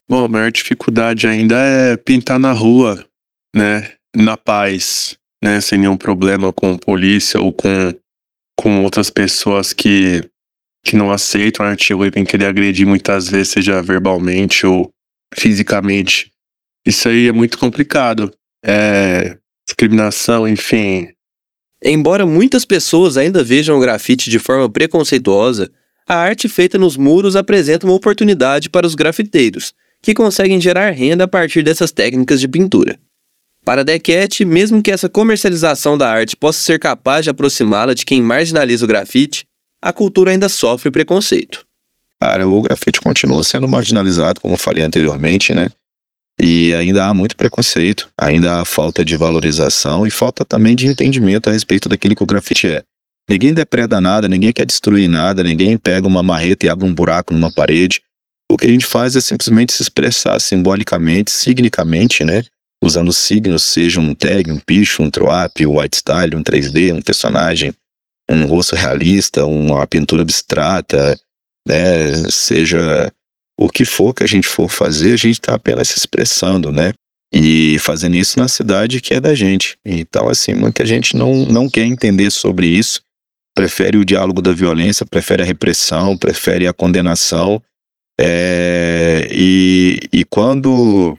Bom, 0.08 0.24
a 0.24 0.28
maior 0.28 0.50
dificuldade 0.50 1.26
ainda 1.26 1.56
é 1.56 1.96
pintar 1.96 2.38
na 2.38 2.52
rua, 2.52 3.04
né? 3.54 3.92
Na 4.14 4.36
paz, 4.36 5.16
né? 5.42 5.60
Sem 5.60 5.78
nenhum 5.78 5.96
problema 5.96 6.52
com 6.52 6.76
polícia 6.76 7.40
ou 7.40 7.52
com, 7.52 7.94
com 8.56 8.82
outras 8.84 9.10
pessoas 9.10 9.72
que, 9.72 10.22
que 10.84 10.96
não 10.96 11.10
aceitam 11.10 11.64
o 11.64 11.68
artigo 11.68 12.04
e 12.04 12.10
vêm 12.10 12.24
querer 12.24 12.46
agredir 12.46 12.86
muitas 12.86 13.28
vezes, 13.28 13.48
seja 13.48 13.82
verbalmente 13.82 14.66
ou 14.66 14.90
fisicamente. 15.34 16.30
Isso 16.86 17.08
aí 17.08 17.28
é 17.28 17.32
muito 17.32 17.58
complicado. 17.58 18.32
É, 18.64 19.38
discriminação, 19.66 20.46
enfim, 20.46 21.08
Embora 21.82 22.26
muitas 22.26 22.66
pessoas 22.66 23.16
ainda 23.16 23.42
vejam 23.42 23.76
o 23.76 23.80
grafite 23.80 24.28
de 24.28 24.38
forma 24.38 24.68
preconceituosa, 24.68 25.70
a 26.06 26.14
arte 26.14 26.48
feita 26.48 26.76
nos 26.76 26.96
muros 26.96 27.36
apresenta 27.36 27.86
uma 27.86 27.94
oportunidade 27.94 28.68
para 28.68 28.86
os 28.86 28.94
grafiteiros, 28.94 29.72
que 30.02 30.12
conseguem 30.12 30.60
gerar 30.60 30.90
renda 30.90 31.24
a 31.24 31.28
partir 31.28 31.62
dessas 31.62 31.90
técnicas 31.90 32.38
de 32.38 32.48
pintura. 32.48 32.98
Para 33.64 33.84
Dequette, 33.84 34.44
mesmo 34.44 34.82
que 34.82 34.90
essa 34.90 35.08
comercialização 35.08 35.96
da 35.96 36.10
arte 36.10 36.36
possa 36.36 36.60
ser 36.60 36.78
capaz 36.78 37.24
de 37.24 37.30
aproximá-la 37.30 37.94
de 37.94 38.04
quem 38.04 38.22
marginaliza 38.22 38.84
o 38.84 38.88
grafite, 38.88 39.46
a 39.82 39.92
cultura 39.92 40.30
ainda 40.30 40.48
sofre 40.48 40.90
preconceito. 40.90 41.64
Cara, 42.20 42.46
o 42.46 42.62
grafite 42.62 43.00
continua 43.00 43.42
sendo 43.42 43.68
marginalizado, 43.68 44.40
como 44.40 44.56
falei 44.56 44.82
anteriormente, 44.84 45.54
né? 45.54 45.70
E 46.38 46.74
ainda 46.74 47.06
há 47.06 47.14
muito 47.14 47.36
preconceito, 47.36 48.10
ainda 48.16 48.60
há 48.60 48.64
falta 48.64 49.04
de 49.04 49.16
valorização 49.16 50.06
e 50.06 50.10
falta 50.10 50.44
também 50.44 50.74
de 50.74 50.86
entendimento 50.86 51.48
a 51.50 51.52
respeito 51.52 51.88
daquilo 51.88 52.16
que 52.16 52.22
o 52.22 52.26
grafite 52.26 52.66
é. 52.66 52.82
Ninguém 53.28 53.52
depreda 53.52 54.00
nada, 54.00 54.26
ninguém 54.26 54.52
quer 54.52 54.66
destruir 54.66 55.08
nada, 55.08 55.42
ninguém 55.42 55.76
pega 55.76 56.06
uma 56.06 56.22
marreta 56.22 56.66
e 56.66 56.68
abre 56.68 56.86
um 56.86 56.94
buraco 56.94 57.32
numa 57.32 57.52
parede. 57.52 58.00
O 58.50 58.56
que 58.56 58.66
a 58.66 58.70
gente 58.70 58.86
faz 58.86 59.14
é 59.16 59.20
simplesmente 59.20 59.72
se 59.72 59.82
expressar 59.82 60.40
simbolicamente, 60.40 61.30
signicamente, 61.30 62.24
né? 62.24 62.42
Usando 62.82 63.12
signos, 63.12 63.62
seja 63.62 64.00
um 64.00 64.14
tag, 64.14 64.50
um 64.50 64.58
picho, 64.58 65.02
um 65.02 65.10
troap, 65.10 65.60
um 65.60 65.78
white 65.78 65.96
style, 65.96 66.34
um 66.34 66.42
3D, 66.42 66.94
um 66.94 67.02
personagem, 67.02 67.74
um 68.30 68.46
rosto 68.46 68.74
realista, 68.74 69.44
uma 69.44 69.86
pintura 69.86 70.22
abstrata, 70.22 71.18
né? 71.66 72.30
Seja 72.30 73.12
o 73.58 73.68
que 73.68 73.84
for 73.84 74.14
que 74.14 74.22
a 74.22 74.26
gente 74.26 74.48
for 74.48 74.70
fazer, 74.70 75.12
a 75.12 75.16
gente 75.16 75.40
está 75.40 75.54
apenas 75.54 75.88
se 75.88 75.98
expressando, 75.98 76.72
né? 76.72 76.94
E 77.32 77.78
fazendo 77.78 78.16
isso 78.16 78.38
na 78.38 78.48
cidade 78.48 79.00
que 79.00 79.14
é 79.14 79.20
da 79.20 79.34
gente. 79.34 79.76
Então, 79.84 80.28
assim, 80.28 80.54
muita 80.54 80.84
gente 80.86 81.14
não, 81.16 81.44
não 81.46 81.68
quer 81.68 81.84
entender 81.84 82.30
sobre 82.30 82.66
isso, 82.66 83.02
prefere 83.54 83.98
o 83.98 84.04
diálogo 84.04 84.40
da 84.40 84.52
violência, 84.52 85.04
prefere 85.04 85.42
a 85.42 85.46
repressão, 85.46 86.16
prefere 86.16 86.66
a 86.66 86.72
condenação. 86.72 87.62
É, 88.18 89.28
e, 89.30 90.00
e 90.12 90.24
quando 90.24 91.16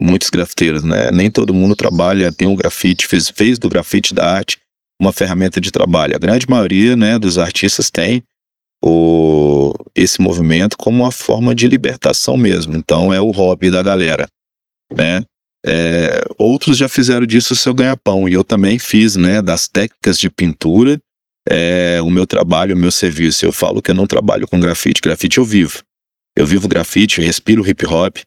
muitos 0.00 0.30
grafiteiros, 0.30 0.82
né? 0.82 1.10
Nem 1.10 1.30
todo 1.30 1.52
mundo 1.52 1.76
trabalha, 1.76 2.32
tem 2.32 2.48
um 2.48 2.56
grafite, 2.56 3.06
fez, 3.06 3.28
fez 3.28 3.58
do 3.58 3.68
grafite 3.68 4.14
da 4.14 4.26
arte 4.26 4.58
uma 5.00 5.12
ferramenta 5.12 5.60
de 5.60 5.70
trabalho. 5.70 6.14
A 6.14 6.18
grande 6.18 6.48
maioria, 6.48 6.94
né, 6.94 7.18
dos 7.18 7.38
artistas 7.38 7.90
tem, 7.90 8.22
o, 8.82 9.74
esse 9.94 10.20
movimento 10.20 10.76
como 10.76 11.02
uma 11.02 11.12
forma 11.12 11.54
de 11.54 11.66
libertação 11.66 12.36
mesmo. 12.36 12.76
Então 12.76 13.12
é 13.12 13.20
o 13.20 13.30
hobby 13.30 13.70
da 13.70 13.82
galera, 13.82 14.26
né? 14.94 15.22
É, 15.64 16.24
outros 16.38 16.78
já 16.78 16.88
fizeram 16.88 17.26
disso 17.26 17.52
o 17.52 17.56
seu 17.56 17.74
ganha-pão 17.74 18.26
e 18.26 18.32
eu 18.32 18.42
também 18.42 18.78
fiz, 18.78 19.16
né? 19.16 19.42
Das 19.42 19.68
técnicas 19.68 20.18
de 20.18 20.30
pintura, 20.30 20.98
é, 21.48 22.00
o 22.02 22.10
meu 22.10 22.26
trabalho, 22.26 22.74
o 22.74 22.78
meu 22.78 22.90
serviço. 22.90 23.44
Eu 23.44 23.52
falo 23.52 23.82
que 23.82 23.90
eu 23.90 23.94
não 23.94 24.06
trabalho 24.06 24.48
com 24.48 24.58
grafite, 24.58 25.02
grafite 25.02 25.38
eu 25.38 25.44
vivo. 25.44 25.82
Eu 26.36 26.46
vivo 26.46 26.68
grafite, 26.68 27.20
eu 27.20 27.26
respiro 27.26 27.66
hip 27.68 27.84
hop, 27.86 28.18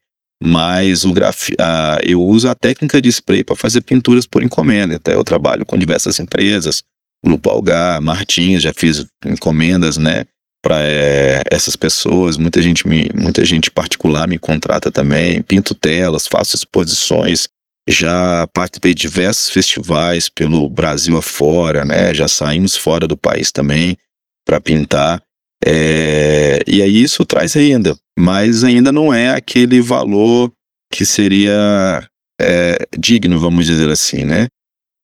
mas 0.43 1.05
o 1.05 1.13
graf... 1.13 1.49
Ah, 1.59 1.99
eu 2.03 2.21
uso 2.21 2.49
a 2.49 2.55
técnica 2.55 3.01
de 3.01 3.09
spray 3.09 3.43
para 3.43 3.55
fazer 3.55 3.81
pinturas 3.81 4.25
por 4.25 4.43
encomenda. 4.43 4.95
Então 4.95 5.13
eu 5.13 5.23
trabalho 5.23 5.65
com 5.65 5.77
diversas 5.77 6.19
empresas, 6.19 6.83
Lupo 7.25 7.49
Algar, 7.49 8.01
Martins, 8.01 8.63
já 8.63 8.73
fiz 8.73 9.05
encomendas, 9.25 9.97
né? 9.97 10.25
para 10.63 10.81
é, 10.81 11.43
essas 11.51 11.75
pessoas. 11.75 12.37
Muita 12.37 12.61
gente, 12.61 12.87
me, 12.87 13.09
muita 13.13 13.43
gente 13.43 13.69
particular 13.69 14.27
me 14.27 14.39
contrata 14.39 14.89
também. 14.89 15.41
Pinto 15.41 15.75
telas, 15.75 16.25
faço 16.25 16.55
exposições. 16.55 17.49
Já 17.87 18.47
participei 18.53 18.93
de 18.93 19.01
diversos 19.01 19.49
festivais 19.49 20.29
pelo 20.29 20.69
Brasil 20.69 21.17
afora, 21.17 21.83
né? 21.83 22.13
Já 22.13 22.29
saímos 22.29 22.77
fora 22.77 23.05
do 23.05 23.17
país 23.17 23.51
também 23.51 23.97
para 24.45 24.61
pintar. 24.61 25.21
É, 25.65 26.61
e 26.65 26.81
aí 26.81 27.03
isso 27.03 27.25
traz 27.25 27.53
renda, 27.53 27.95
mas 28.17 28.63
ainda 28.63 28.91
não 28.91 29.13
é 29.13 29.31
aquele 29.31 29.81
valor 29.81 30.51
que 30.91 31.05
seria 31.05 32.07
é, 32.39 32.77
digno, 32.97 33.39
vamos 33.39 33.65
dizer 33.65 33.89
assim, 33.89 34.23
né? 34.25 34.47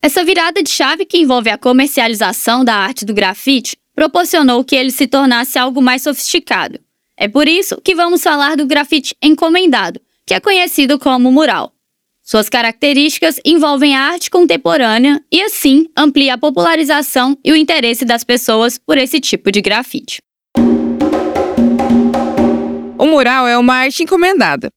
Essa 0.02 0.24
virada 0.24 0.64
de 0.64 0.70
chave 0.70 1.06
que 1.06 1.18
envolve 1.18 1.50
a 1.50 1.58
comercialização 1.58 2.64
da 2.64 2.76
arte 2.76 3.04
do 3.04 3.14
grafite 3.14 3.76
proporcionou 3.94 4.64
que 4.64 4.76
ele 4.76 4.92
se 4.92 5.08
tornasse 5.08 5.60
algo 5.60 5.82
mais 5.82 6.02
sofisticado. 6.02 6.80
É 7.18 7.28
por 7.28 7.48
isso 7.50 7.82
que 7.82 7.94
vamos 7.94 8.24
falar 8.24 8.56
do 8.56 8.66
grafite 8.66 9.14
encomendado, 9.22 10.00
que 10.26 10.34
é 10.34 10.40
conhecido 10.40 10.98
como 10.98 11.32
mural. 11.32 11.74
Suas 12.24 12.48
características 12.48 13.42
envolvem 13.44 13.96
a 13.96 14.02
arte 14.02 14.30
contemporânea 14.30 15.20
e, 15.32 15.42
assim, 15.42 15.88
amplia 15.98 16.36
a 16.36 16.38
popularização 16.38 17.38
e 17.44 17.52
o 17.52 17.56
interesse 17.56 18.06
das 18.06 18.24
pessoas 18.24 18.78
por 18.78 18.98
esse 18.98 19.20
tipo 19.20 19.52
de 19.52 19.62
grafite. 19.62 20.22
O 23.00 23.06
mural 23.06 23.48
é 23.48 23.58
uma 23.58 23.76
arte 23.76 24.04
encomendada. 24.04 24.70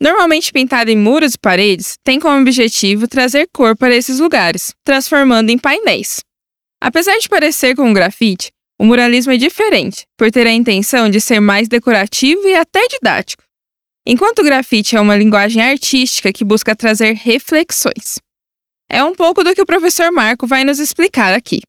Normalmente 0.00 0.52
pintada 0.52 0.92
em 0.92 0.96
muros 0.96 1.34
e 1.34 1.38
paredes, 1.38 1.96
tem 2.04 2.20
como 2.20 2.40
objetivo 2.40 3.08
trazer 3.08 3.48
cor 3.52 3.76
para 3.76 3.96
esses 3.96 4.20
lugares, 4.20 4.72
transformando 4.84 5.50
em 5.50 5.58
painéis. 5.58 6.20
Apesar 6.80 7.18
de 7.18 7.28
parecer 7.28 7.74
com 7.74 7.90
um 7.90 7.92
grafite, 7.92 8.52
o 8.78 8.84
muralismo 8.84 9.32
é 9.32 9.36
diferente, 9.36 10.06
por 10.16 10.30
ter 10.30 10.46
a 10.46 10.52
intenção 10.52 11.10
de 11.10 11.20
ser 11.20 11.40
mais 11.40 11.66
decorativo 11.66 12.46
e 12.46 12.54
até 12.54 12.86
didático. 12.86 13.42
Enquanto 14.06 14.38
o 14.38 14.44
grafite 14.44 14.94
é 14.94 15.00
uma 15.00 15.16
linguagem 15.16 15.60
artística 15.60 16.32
que 16.32 16.44
busca 16.44 16.76
trazer 16.76 17.14
reflexões. 17.14 18.20
É 18.88 19.02
um 19.02 19.16
pouco 19.16 19.42
do 19.42 19.52
que 19.52 19.62
o 19.62 19.66
professor 19.66 20.12
Marco 20.12 20.46
vai 20.46 20.62
nos 20.62 20.78
explicar 20.78 21.34
aqui. 21.34 21.62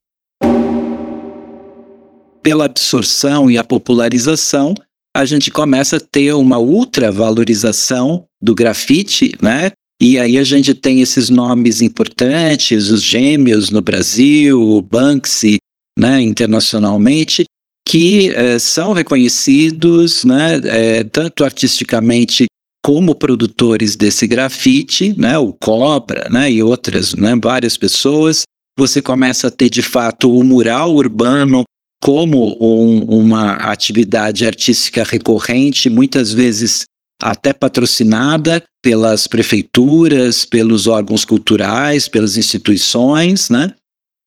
Pela 2.44 2.66
absorção 2.66 3.50
e 3.50 3.58
a 3.58 3.64
popularização, 3.64 4.76
a 5.16 5.24
gente 5.24 5.50
começa 5.50 5.96
a 5.96 6.00
ter 6.02 6.34
uma 6.34 6.58
ultravalorização 6.60 8.26
do 8.42 8.54
grafite, 8.54 9.32
né? 9.42 9.72
E 10.02 10.20
aí 10.20 10.38
a 10.38 10.44
gente 10.44 10.74
tem 10.74 11.00
esses 11.00 11.30
nomes 11.30 11.82
importantes, 11.82 12.90
os 12.90 13.02
gêmeos 13.02 13.70
no 13.70 13.82
Brasil, 13.82 14.62
o 14.62 14.82
Banksy, 14.82 15.58
né, 15.98 16.22
internacionalmente, 16.22 17.46
que 17.88 18.30
eh, 18.32 18.60
são 18.60 18.92
reconhecidos, 18.92 20.26
né, 20.26 20.60
eh, 20.66 21.04
tanto 21.06 21.46
artisticamente 21.46 22.48
como 22.84 23.16
produtores 23.16 23.96
desse 23.96 24.28
grafite, 24.28 25.16
né, 25.18 25.38
o 25.38 25.54
Cobra, 25.54 26.28
né, 26.30 26.52
e 26.52 26.62
outras, 26.62 27.14
né, 27.14 27.34
várias 27.42 27.78
pessoas. 27.78 28.42
Você 28.78 29.02
começa 29.02 29.48
a 29.48 29.52
ter 29.52 29.70
de 29.70 29.82
fato 29.82 30.30
o 30.30 30.44
mural 30.44 30.94
urbano 30.94 31.64
como 32.06 32.56
um, 32.62 33.00
uma 33.06 33.54
atividade 33.54 34.46
artística 34.46 35.04
recorrente, 35.04 35.90
muitas 35.90 36.32
vezes 36.32 36.86
até 37.20 37.52
patrocinada 37.52 38.64
pelas 38.80 39.26
prefeituras, 39.26 40.46
pelos 40.46 40.86
órgãos 40.86 41.26
culturais, 41.26 42.08
pelas 42.08 42.38
instituições, 42.38 43.50
né? 43.50 43.74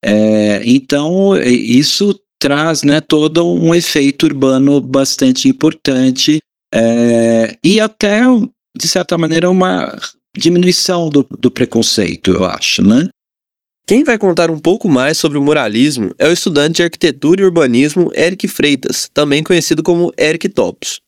É, 0.04 0.60
então 0.64 1.36
isso 1.36 2.18
traz, 2.42 2.82
né, 2.82 3.00
todo 3.00 3.46
um 3.46 3.72
efeito 3.72 4.26
urbano 4.26 4.80
bastante 4.80 5.48
importante 5.48 6.40
é, 6.74 7.56
e 7.62 7.78
até 7.78 8.22
de 8.76 8.88
certa 8.88 9.16
maneira 9.16 9.48
uma 9.48 9.96
diminuição 10.36 11.08
do, 11.08 11.24
do 11.38 11.48
preconceito, 11.48 12.32
eu 12.32 12.44
acho, 12.44 12.82
né? 12.82 13.08
Quem 13.88 14.04
vai 14.04 14.18
contar 14.18 14.50
um 14.50 14.58
pouco 14.58 14.86
mais 14.86 15.16
sobre 15.16 15.38
o 15.38 15.42
muralismo 15.42 16.14
é 16.18 16.28
o 16.28 16.32
estudante 16.32 16.76
de 16.76 16.82
arquitetura 16.82 17.40
e 17.40 17.44
urbanismo 17.46 18.10
Eric 18.14 18.46
Freitas, 18.46 19.08
também 19.14 19.42
conhecido 19.42 19.82
como 19.82 20.12
Eric 20.18 20.46
Topos. 20.50 21.00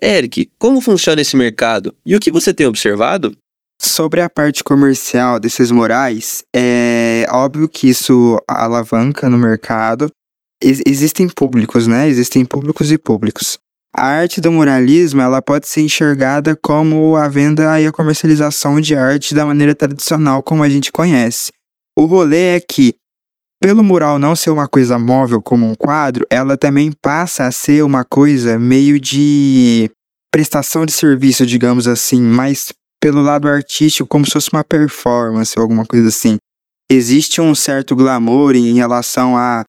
Eric, 0.00 0.48
como 0.56 0.80
funciona 0.80 1.20
esse 1.20 1.36
mercado 1.36 1.92
e 2.06 2.14
o 2.14 2.20
que 2.20 2.30
você 2.30 2.54
tem 2.54 2.68
observado? 2.68 3.36
Sobre 3.82 4.20
a 4.20 4.30
parte 4.30 4.62
comercial 4.62 5.40
desses 5.40 5.72
murais, 5.72 6.44
é 6.54 7.26
óbvio 7.30 7.68
que 7.68 7.88
isso 7.88 8.40
alavanca 8.46 9.28
no 9.28 9.36
mercado. 9.36 10.08
Ex 10.62 10.80
existem 10.86 11.28
públicos, 11.28 11.88
né? 11.88 12.08
Existem 12.08 12.44
públicos 12.44 12.92
e 12.92 12.96
públicos. 12.96 13.58
A 13.92 14.06
arte 14.06 14.40
do 14.40 14.52
muralismo 14.52 15.20
ela 15.20 15.42
pode 15.42 15.66
ser 15.66 15.80
enxergada 15.80 16.54
como 16.54 17.16
a 17.16 17.26
venda 17.26 17.80
e 17.80 17.88
a 17.88 17.92
comercialização 17.92 18.80
de 18.80 18.94
arte 18.94 19.34
da 19.34 19.44
maneira 19.44 19.74
tradicional 19.74 20.44
como 20.44 20.62
a 20.62 20.68
gente 20.68 20.92
conhece. 20.92 21.50
O 22.00 22.06
rolê 22.06 22.56
é 22.56 22.60
que, 22.60 22.94
pelo 23.60 23.84
mural 23.84 24.18
não 24.18 24.34
ser 24.34 24.48
uma 24.48 24.66
coisa 24.66 24.98
móvel 24.98 25.42
como 25.42 25.66
um 25.66 25.74
quadro, 25.74 26.26
ela 26.30 26.56
também 26.56 26.90
passa 26.92 27.44
a 27.44 27.52
ser 27.52 27.84
uma 27.84 28.06
coisa 28.06 28.58
meio 28.58 28.98
de 28.98 29.90
prestação 30.32 30.86
de 30.86 30.92
serviço, 30.92 31.44
digamos 31.44 31.86
assim, 31.86 32.22
mas 32.22 32.72
pelo 33.02 33.20
lado 33.20 33.46
artístico, 33.46 34.08
como 34.08 34.24
se 34.24 34.32
fosse 34.32 34.48
uma 34.50 34.64
performance 34.64 35.52
ou 35.58 35.62
alguma 35.62 35.84
coisa 35.84 36.08
assim. 36.08 36.38
Existe 36.90 37.38
um 37.38 37.54
certo 37.54 37.94
glamour 37.94 38.56
em 38.56 38.72
relação 38.72 39.36
a 39.36 39.62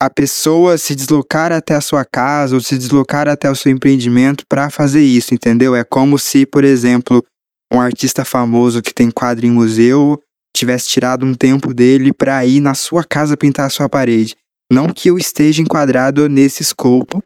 a 0.00 0.08
pessoa 0.08 0.78
se 0.78 0.94
deslocar 0.94 1.50
até 1.50 1.74
a 1.74 1.80
sua 1.80 2.04
casa 2.04 2.54
ou 2.54 2.60
se 2.60 2.78
deslocar 2.78 3.28
até 3.28 3.50
o 3.50 3.56
seu 3.56 3.72
empreendimento 3.72 4.44
para 4.48 4.70
fazer 4.70 5.02
isso, 5.02 5.34
entendeu? 5.34 5.74
É 5.74 5.82
como 5.82 6.16
se, 6.16 6.46
por 6.46 6.62
exemplo, 6.62 7.24
um 7.72 7.80
artista 7.80 8.24
famoso 8.24 8.80
que 8.80 8.94
tem 8.94 9.10
quadro 9.10 9.46
em 9.46 9.50
museu 9.50 10.20
tivesse 10.54 10.88
tirado 10.88 11.24
um 11.24 11.34
tempo 11.34 11.72
dele 11.72 12.12
para 12.12 12.44
ir 12.44 12.60
na 12.60 12.74
sua 12.74 13.04
casa 13.04 13.36
pintar 13.36 13.66
a 13.66 13.70
sua 13.70 13.88
parede. 13.88 14.36
Não 14.70 14.88
que 14.88 15.10
eu 15.10 15.18
esteja 15.18 15.62
enquadrado 15.62 16.28
nesse 16.28 16.62
escopo, 16.62 17.22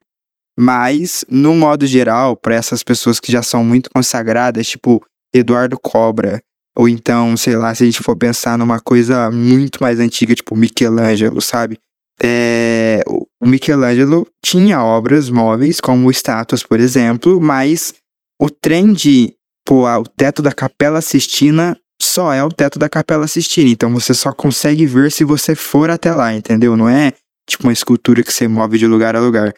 mas 0.59 1.25
no 1.29 1.55
modo 1.55 1.87
geral, 1.87 2.37
para 2.37 2.55
essas 2.55 2.83
pessoas 2.83 3.21
que 3.21 3.31
já 3.31 3.43
são 3.43 3.65
muito 3.65 3.91
consagradas, 3.91 4.67
tipo 4.67 5.05
Eduardo 5.35 5.79
Cobra, 5.79 6.43
ou 6.77 6.89
então, 6.89 7.37
sei 7.37 7.57
lá, 7.57 7.75
se 7.75 7.83
a 7.83 7.87
gente 7.87 8.03
for 8.03 8.17
pensar 8.17 8.59
numa 8.59 8.81
coisa 8.81 9.31
muito 9.31 9.83
mais 9.83 9.99
antiga, 9.99 10.35
tipo 10.35 10.57
Michelangelo, 10.57 11.41
sabe? 11.41 11.79
É, 12.23 13.03
o 13.07 13.47
Michelangelo 13.47 14.27
tinha 14.43 14.83
obras 14.83 15.29
móveis, 15.29 15.81
como 15.81 16.11
estátuas, 16.11 16.63
por 16.63 16.81
exemplo, 16.81 17.41
mas 17.41 17.95
o 18.41 18.51
trem 18.51 18.93
de 18.93 19.35
pô, 19.65 19.87
o 19.87 20.05
teto 20.05 20.41
da 20.41 20.53
Capela 20.53 21.01
Sistina 21.01 21.77
só 22.17 22.33
é 22.33 22.43
o 22.43 22.49
teto 22.49 22.79
da 22.79 22.89
Capela 22.89 23.29
Sistina. 23.29 23.69
Então 23.69 23.93
você 23.93 24.15
só 24.15 24.33
consegue 24.33 24.87
ver 24.87 25.13
se 25.13 25.23
você 25.23 25.55
for 25.55 25.91
até 25.91 26.15
lá, 26.15 26.33
entendeu? 26.33 26.75
Não 26.75 26.89
é 26.89 27.13
tipo 27.47 27.65
uma 27.65 27.73
escultura 27.75 28.23
que 28.23 28.33
você 28.33 28.49
move 28.49 28.79
de 28.79 28.87
lugar 28.87 29.15
a 29.15 29.21
lugar. 29.21 29.55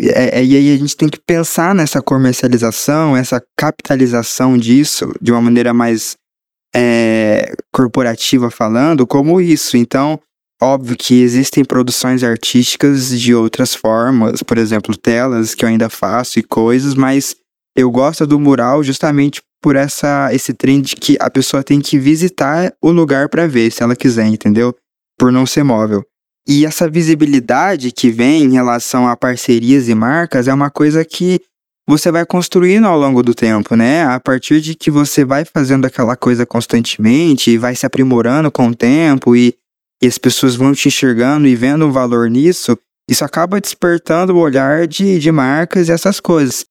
É, 0.00 0.40
é, 0.40 0.44
e 0.44 0.56
aí 0.56 0.74
a 0.74 0.76
gente 0.76 0.96
tem 0.96 1.08
que 1.08 1.20
pensar 1.20 1.72
nessa 1.74 2.02
comercialização, 2.02 3.16
essa 3.16 3.40
capitalização 3.56 4.58
disso 4.58 5.12
de 5.20 5.30
uma 5.30 5.40
maneira 5.40 5.72
mais 5.72 6.16
é, 6.74 7.52
corporativa 7.72 8.50
falando, 8.50 9.06
como 9.06 9.40
isso. 9.40 9.76
Então, 9.76 10.18
óbvio 10.60 10.96
que 10.96 11.22
existem 11.22 11.64
produções 11.64 12.24
artísticas 12.24 13.10
de 13.10 13.32
outras 13.32 13.76
formas, 13.76 14.42
por 14.42 14.58
exemplo, 14.58 14.96
telas 14.96 15.54
que 15.54 15.64
eu 15.64 15.68
ainda 15.68 15.88
faço 15.88 16.40
e 16.40 16.42
coisas, 16.42 16.94
mas 16.94 17.36
eu 17.76 17.90
gosto 17.90 18.26
do 18.26 18.38
mural 18.38 18.82
justamente 18.82 19.42
por 19.62 19.76
essa 19.76 20.28
esse 20.32 20.52
trem 20.52 20.80
de 20.80 20.96
que 20.96 21.16
a 21.20 21.30
pessoa 21.30 21.62
tem 21.62 21.80
que 21.80 21.98
visitar 21.98 22.72
o 22.82 22.90
lugar 22.90 23.28
para 23.28 23.46
ver, 23.46 23.70
se 23.70 23.82
ela 23.82 23.96
quiser, 23.96 24.26
entendeu? 24.26 24.74
Por 25.18 25.30
não 25.30 25.46
ser 25.46 25.62
móvel. 25.62 26.04
E 26.46 26.66
essa 26.66 26.90
visibilidade 26.90 27.92
que 27.92 28.10
vem 28.10 28.42
em 28.42 28.52
relação 28.52 29.06
a 29.06 29.16
parcerias 29.16 29.88
e 29.88 29.94
marcas 29.94 30.48
é 30.48 30.54
uma 30.54 30.70
coisa 30.70 31.04
que 31.04 31.40
você 31.88 32.10
vai 32.10 32.26
construindo 32.26 32.86
ao 32.86 32.98
longo 32.98 33.22
do 33.22 33.34
tempo, 33.34 33.76
né? 33.76 34.04
A 34.04 34.18
partir 34.18 34.60
de 34.60 34.74
que 34.74 34.90
você 34.90 35.24
vai 35.24 35.44
fazendo 35.44 35.84
aquela 35.84 36.16
coisa 36.16 36.44
constantemente 36.44 37.50
e 37.50 37.58
vai 37.58 37.76
se 37.76 37.86
aprimorando 37.86 38.50
com 38.50 38.68
o 38.68 38.74
tempo 38.74 39.36
e, 39.36 39.54
e 40.02 40.06
as 40.06 40.18
pessoas 40.18 40.56
vão 40.56 40.72
te 40.72 40.88
enxergando 40.88 41.46
e 41.46 41.54
vendo 41.54 41.86
um 41.86 41.92
valor 41.92 42.28
nisso, 42.28 42.76
isso 43.08 43.24
acaba 43.24 43.60
despertando 43.60 44.34
o 44.34 44.38
olhar 44.38 44.86
de, 44.86 45.18
de 45.18 45.30
marcas 45.30 45.88
e 45.88 45.92
essas 45.92 46.18
coisas. 46.18 46.64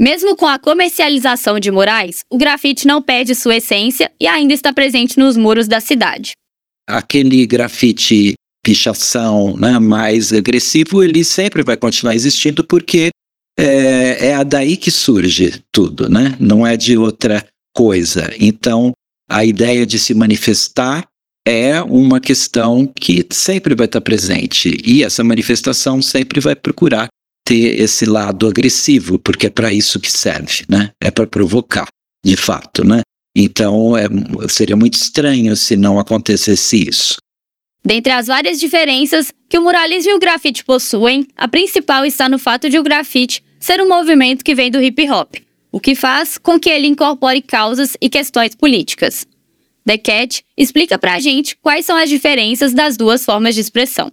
Mesmo 0.00 0.36
com 0.36 0.46
a 0.46 0.60
comercialização 0.60 1.58
de 1.58 1.72
murais, 1.72 2.20
o 2.30 2.38
grafite 2.38 2.86
não 2.86 3.02
perde 3.02 3.34
sua 3.34 3.56
essência 3.56 4.10
e 4.20 4.28
ainda 4.28 4.54
está 4.54 4.72
presente 4.72 5.18
nos 5.18 5.36
muros 5.36 5.66
da 5.66 5.80
cidade. 5.80 6.32
Aquele 6.88 7.44
grafite 7.46 8.34
pichação 8.64 9.56
né, 9.56 9.78
mais 9.80 10.32
agressivo, 10.32 11.02
ele 11.02 11.24
sempre 11.24 11.64
vai 11.64 11.76
continuar 11.76 12.14
existindo 12.14 12.62
porque 12.62 13.10
é, 13.58 14.28
é 14.28 14.44
daí 14.44 14.76
que 14.76 14.90
surge 14.90 15.60
tudo, 15.72 16.08
né? 16.08 16.36
não 16.38 16.64
é 16.64 16.76
de 16.76 16.96
outra 16.96 17.44
coisa. 17.74 18.32
Então, 18.38 18.92
a 19.28 19.44
ideia 19.44 19.84
de 19.84 19.98
se 19.98 20.14
manifestar 20.14 21.04
é 21.46 21.82
uma 21.82 22.20
questão 22.20 22.86
que 22.86 23.26
sempre 23.30 23.74
vai 23.74 23.86
estar 23.86 24.00
presente 24.00 24.76
e 24.84 25.02
essa 25.02 25.24
manifestação 25.24 26.00
sempre 26.00 26.40
vai 26.40 26.54
procurar 26.54 27.08
ter 27.48 27.80
esse 27.80 28.04
lado 28.04 28.46
agressivo, 28.46 29.18
porque 29.18 29.46
é 29.46 29.50
para 29.50 29.72
isso 29.72 29.98
que 29.98 30.12
serve, 30.12 30.66
né? 30.68 30.90
É 31.02 31.10
para 31.10 31.26
provocar, 31.26 31.88
de 32.22 32.36
fato, 32.36 32.86
né? 32.86 33.00
Então, 33.34 33.96
é, 33.96 34.04
seria 34.50 34.76
muito 34.76 34.94
estranho 34.94 35.56
se 35.56 35.74
não 35.74 35.98
acontecesse 35.98 36.86
isso. 36.86 37.16
Dentre 37.82 38.12
as 38.12 38.26
várias 38.26 38.60
diferenças 38.60 39.32
que 39.48 39.56
o 39.56 39.62
muralismo 39.62 40.10
e 40.10 40.14
o 40.14 40.18
grafite 40.18 40.62
possuem, 40.62 41.26
a 41.34 41.48
principal 41.48 42.04
está 42.04 42.28
no 42.28 42.38
fato 42.38 42.68
de 42.68 42.78
o 42.78 42.82
grafite 42.82 43.42
ser 43.58 43.80
um 43.80 43.88
movimento 43.88 44.44
que 44.44 44.54
vem 44.54 44.70
do 44.70 44.82
hip 44.82 45.10
hop, 45.10 45.36
o 45.72 45.80
que 45.80 45.94
faz 45.94 46.36
com 46.36 46.60
que 46.60 46.68
ele 46.68 46.86
incorpore 46.86 47.40
causas 47.40 47.96
e 47.98 48.10
questões 48.10 48.54
políticas. 48.54 49.26
The 49.86 49.96
Cat 49.96 50.44
explica 50.54 50.98
pra 50.98 51.18
gente 51.18 51.56
quais 51.62 51.86
são 51.86 51.96
as 51.96 52.10
diferenças 52.10 52.74
das 52.74 52.94
duas 52.94 53.24
formas 53.24 53.54
de 53.54 53.62
expressão. 53.62 54.12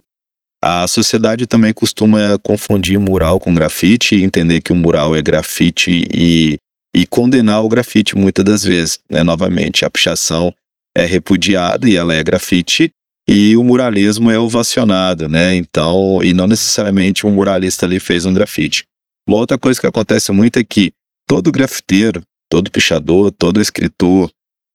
A 0.62 0.86
sociedade 0.88 1.46
também 1.46 1.72
costuma 1.72 2.38
confundir 2.42 2.98
mural 2.98 3.38
com 3.38 3.54
grafite, 3.54 4.16
entender 4.16 4.60
que 4.60 4.72
o 4.72 4.76
mural 4.76 5.14
é 5.14 5.22
grafite 5.22 6.06
e, 6.12 6.58
e 6.94 7.06
condenar 7.06 7.64
o 7.64 7.68
grafite 7.68 8.16
muitas 8.16 8.44
das 8.44 8.64
vezes. 8.64 8.98
Né? 9.10 9.22
Novamente, 9.22 9.84
a 9.84 9.90
pichação 9.90 10.52
é 10.96 11.04
repudiada 11.04 11.88
e 11.88 11.94
ela 11.94 12.14
é 12.14 12.24
grafite, 12.24 12.90
e 13.28 13.56
o 13.56 13.64
muralismo 13.64 14.30
é 14.30 14.38
ovacionado, 14.38 15.28
né? 15.28 15.54
Então, 15.56 16.20
e 16.22 16.32
não 16.32 16.46
necessariamente 16.46 17.26
um 17.26 17.32
muralista 17.32 17.84
ali 17.84 17.98
fez 17.98 18.24
um 18.24 18.32
grafite. 18.32 18.84
Uma 19.28 19.38
outra 19.38 19.58
coisa 19.58 19.80
que 19.80 19.86
acontece 19.86 20.30
muito 20.30 20.58
é 20.58 20.64
que 20.64 20.92
todo 21.26 21.50
grafiteiro, 21.50 22.22
todo 22.48 22.70
pichador, 22.70 23.32
todo 23.32 23.60
escritor 23.60 24.30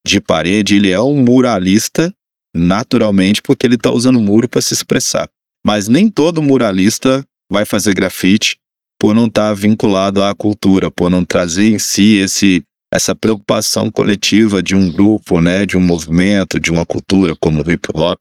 de 0.05 0.19
parede, 0.19 0.75
ele 0.75 0.91
é 0.91 0.99
um 0.99 1.23
muralista 1.23 2.13
naturalmente 2.53 3.41
porque 3.41 3.65
ele 3.65 3.75
está 3.75 3.89
usando 3.89 4.17
o 4.17 4.21
muro 4.21 4.49
para 4.49 4.61
se 4.61 4.73
expressar. 4.73 5.29
Mas 5.65 5.88
nem 5.88 6.10
todo 6.10 6.41
muralista 6.41 7.24
vai 7.52 7.65
fazer 7.65 7.93
grafite 7.93 8.58
por 9.00 9.15
não 9.15 9.26
estar 9.26 9.50
tá 9.50 9.54
vinculado 9.54 10.24
à 10.24 10.34
cultura, 10.34 10.91
por 10.91 11.10
não 11.10 11.26
trazer 11.26 11.69
em 11.69 11.80
si 11.80 12.17
esse 12.17 12.63
essa 12.93 13.15
preocupação 13.15 13.89
coletiva 13.89 14.62
de 14.62 14.76
um 14.76 14.91
grupo, 14.91 15.39
né, 15.39 15.65
de 15.65 15.78
um 15.78 15.80
movimento, 15.80 16.60
de 16.60 16.69
uma 16.69 16.86
cultura 16.86 17.34
como 17.39 17.63
o 17.63 17.71
hip 17.71 17.88
hop. 17.93 18.19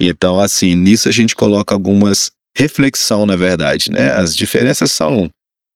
Então, 0.00 0.40
assim, 0.40 0.74
nisso 0.74 1.10
a 1.10 1.12
gente 1.12 1.36
coloca 1.36 1.74
algumas 1.74 2.30
reflexão, 2.56 3.26
na 3.26 3.36
verdade, 3.36 3.90
né? 3.90 4.10
As 4.12 4.34
diferenças 4.34 4.90
são 4.90 5.28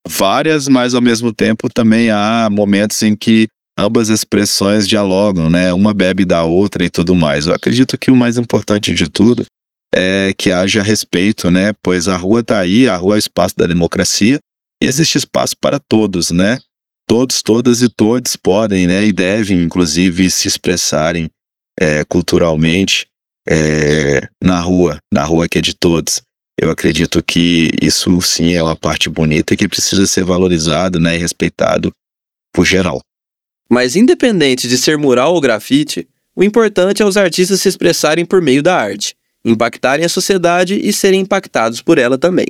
várias, 0.08 0.66
mas 0.66 0.94
ao 0.94 1.00
mesmo 1.00 1.32
tempo 1.32 1.68
também 1.68 2.10
há 2.10 2.48
momentos 2.50 3.00
em 3.02 3.14
que 3.14 3.46
ambas 3.78 4.08
expressões 4.08 4.88
dialogam, 4.88 5.50
né? 5.50 5.72
Uma 5.72 5.92
bebe 5.92 6.24
da 6.24 6.42
outra 6.42 6.84
e 6.84 6.90
tudo 6.90 7.14
mais. 7.14 7.46
Eu 7.46 7.54
acredito 7.54 7.98
que 7.98 8.10
o 8.10 8.16
mais 8.16 8.38
importante 8.38 8.94
de 8.94 9.08
tudo 9.08 9.44
é 9.94 10.32
que 10.36 10.50
haja 10.50 10.82
respeito, 10.82 11.50
né? 11.50 11.72
Pois 11.82 12.08
a 12.08 12.16
rua 12.16 12.40
está 12.40 12.58
aí, 12.58 12.88
a 12.88 12.96
rua 12.96 13.14
é 13.14 13.16
o 13.16 13.18
espaço 13.18 13.56
da 13.56 13.66
democracia 13.66 14.38
e 14.82 14.86
existe 14.86 15.18
espaço 15.18 15.54
para 15.60 15.78
todos, 15.78 16.30
né? 16.30 16.58
Todos, 17.06 17.42
todas 17.42 17.82
e 17.82 17.88
todos 17.88 18.36
podem, 18.36 18.86
né? 18.86 19.04
E 19.04 19.12
devem, 19.12 19.62
inclusive, 19.62 20.30
se 20.30 20.48
expressarem 20.48 21.28
é, 21.78 22.04
culturalmente 22.04 23.06
é, 23.48 24.28
na 24.42 24.60
rua, 24.60 24.98
na 25.12 25.24
rua 25.24 25.48
que 25.48 25.58
é 25.58 25.60
de 25.60 25.74
todos. 25.74 26.22
Eu 26.58 26.70
acredito 26.70 27.22
que 27.22 27.70
isso 27.80 28.20
sim 28.20 28.52
é 28.52 28.62
uma 28.62 28.76
parte 28.76 29.08
bonita 29.08 29.56
que 29.56 29.68
precisa 29.68 30.06
ser 30.06 30.24
valorizado, 30.24 31.00
né, 31.00 31.16
e 31.16 31.18
respeitado 31.18 31.92
por 32.52 32.64
geral. 32.64 33.00
Mas 33.68 33.96
independente 33.96 34.68
de 34.68 34.76
ser 34.76 34.98
mural 34.98 35.34
ou 35.34 35.40
grafite, 35.40 36.06
o 36.36 36.44
importante 36.44 37.02
é 37.02 37.06
os 37.06 37.16
artistas 37.16 37.60
se 37.60 37.68
expressarem 37.68 38.24
por 38.24 38.40
meio 38.40 38.62
da 38.62 38.76
arte, 38.76 39.16
impactarem 39.44 40.04
a 40.04 40.08
sociedade 40.08 40.80
e 40.82 40.92
serem 40.92 41.20
impactados 41.20 41.82
por 41.82 41.98
ela 41.98 42.16
também. 42.16 42.46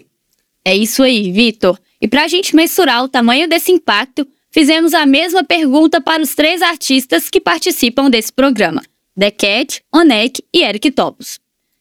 É 0.65 0.77
isso 0.77 1.03
aí, 1.03 1.33
Vitor. 1.33 1.79
E 2.01 2.07
para 2.07 2.25
a 2.25 2.29
gente 2.29 2.55
mensurar 2.55 3.03
o 3.03 3.09
tamanho 3.09 3.49
desse 3.49 3.73
impacto, 3.73 4.27
fizemos 4.51 4.95
a 4.95 5.07
mesma 5.07 5.43
pergunta 5.43 6.01
para 6.01 6.23
os 6.23 6.35
três 6.35 6.63
artistas 6.63 7.29
que 7.29 7.41
participam 7.41 8.11
desse 8.11 8.33
programa: 8.33 8.83
Decat, 9.17 9.83
Onek 9.93 10.43
e 10.53 10.63
Eric 10.63 10.91
Topos. 10.93 11.39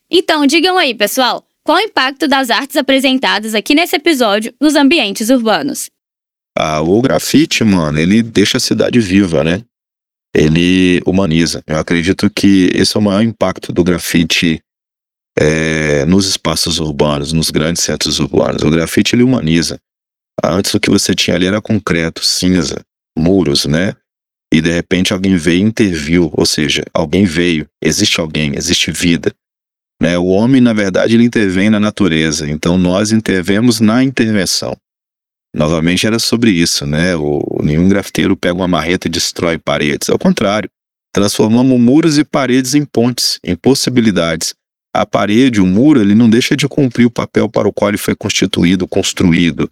Então, 0.09 0.45
digam 0.45 0.77
aí, 0.77 0.93
pessoal, 0.93 1.45
qual 1.63 1.77
o 1.77 1.81
impacto 1.81 2.27
das 2.27 2.49
artes 2.49 2.75
apresentadas 2.75 3.53
aqui 3.53 3.75
nesse 3.75 3.95
episódio 3.95 4.53
nos 4.59 4.75
ambientes 4.75 5.29
urbanos? 5.29 5.89
Ah, 6.57 6.81
o 6.81 7.01
grafite, 7.01 7.63
mano, 7.63 7.97
ele 7.99 8.21
deixa 8.21 8.57
a 8.57 8.59
cidade 8.59 8.99
viva, 8.99 9.43
né? 9.43 9.63
Ele 10.35 11.01
humaniza. 11.05 11.63
Eu 11.67 11.77
acredito 11.77 12.29
que 12.29 12.69
esse 12.73 12.95
é 12.95 12.99
o 12.99 13.03
maior 13.03 13.21
impacto 13.21 13.71
do 13.71 13.83
grafite 13.83 14.61
é, 15.37 16.05
nos 16.05 16.27
espaços 16.27 16.79
urbanos, 16.79 17.33
nos 17.33 17.49
grandes 17.49 17.83
centros 17.83 18.19
urbanos. 18.19 18.63
O 18.63 18.69
grafite 18.69 19.15
ele 19.15 19.23
humaniza. 19.23 19.79
Antes 20.43 20.73
o 20.73 20.79
que 20.79 20.89
você 20.89 21.13
tinha 21.13 21.35
ali 21.35 21.45
era 21.45 21.61
concreto, 21.61 22.25
cinza, 22.25 22.81
muros, 23.17 23.65
né? 23.65 23.95
E 24.53 24.59
de 24.59 24.71
repente 24.71 25.13
alguém 25.13 25.37
veio 25.37 25.59
e 25.59 25.69
interviu, 25.69 26.29
ou 26.33 26.45
seja, 26.45 26.83
alguém 26.93 27.25
veio, 27.25 27.67
existe 27.81 28.19
alguém, 28.19 28.53
existe 28.55 28.91
vida. 28.91 29.33
Né? 30.01 30.17
O 30.17 30.25
homem, 30.25 30.59
na 30.59 30.73
verdade, 30.73 31.13
ele 31.13 31.23
intervém 31.23 31.69
na 31.69 31.79
natureza, 31.79 32.49
então 32.49 32.77
nós 32.77 33.11
intervemos 33.11 33.79
na 33.79 34.03
intervenção. 34.03 34.75
Novamente 35.55 36.07
era 36.07 36.17
sobre 36.17 36.51
isso, 36.51 36.85
né? 36.85 37.15
O, 37.15 37.61
nenhum 37.61 37.87
grafiteiro 37.87 38.35
pega 38.35 38.55
uma 38.55 38.67
marreta 38.67 39.07
e 39.07 39.11
destrói 39.11 39.57
paredes. 39.57 40.09
Ao 40.09 40.17
contrário, 40.17 40.69
transformamos 41.13 41.79
muros 41.79 42.17
e 42.17 42.23
paredes 42.23 42.73
em 42.73 42.85
pontes, 42.85 43.37
em 43.43 43.55
possibilidades. 43.55 44.55
A 44.93 45.05
parede, 45.05 45.61
o 45.61 45.65
muro, 45.65 46.01
ele 46.01 46.13
não 46.13 46.29
deixa 46.29 46.55
de 46.55 46.67
cumprir 46.67 47.05
o 47.05 47.11
papel 47.11 47.47
para 47.47 47.67
o 47.67 47.73
qual 47.73 47.89
ele 47.89 47.97
foi 47.97 48.15
constituído, 48.15 48.87
construído. 48.87 49.69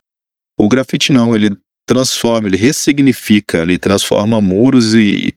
O 0.58 0.68
grafite 0.70 1.12
não, 1.12 1.36
ele 1.36 1.56
transforma, 1.86 2.48
ele 2.48 2.58
ressignifica, 2.58 3.64
ele 3.64 3.78
transforma 3.78 4.40
muros 4.40 4.94
e, 4.94 5.34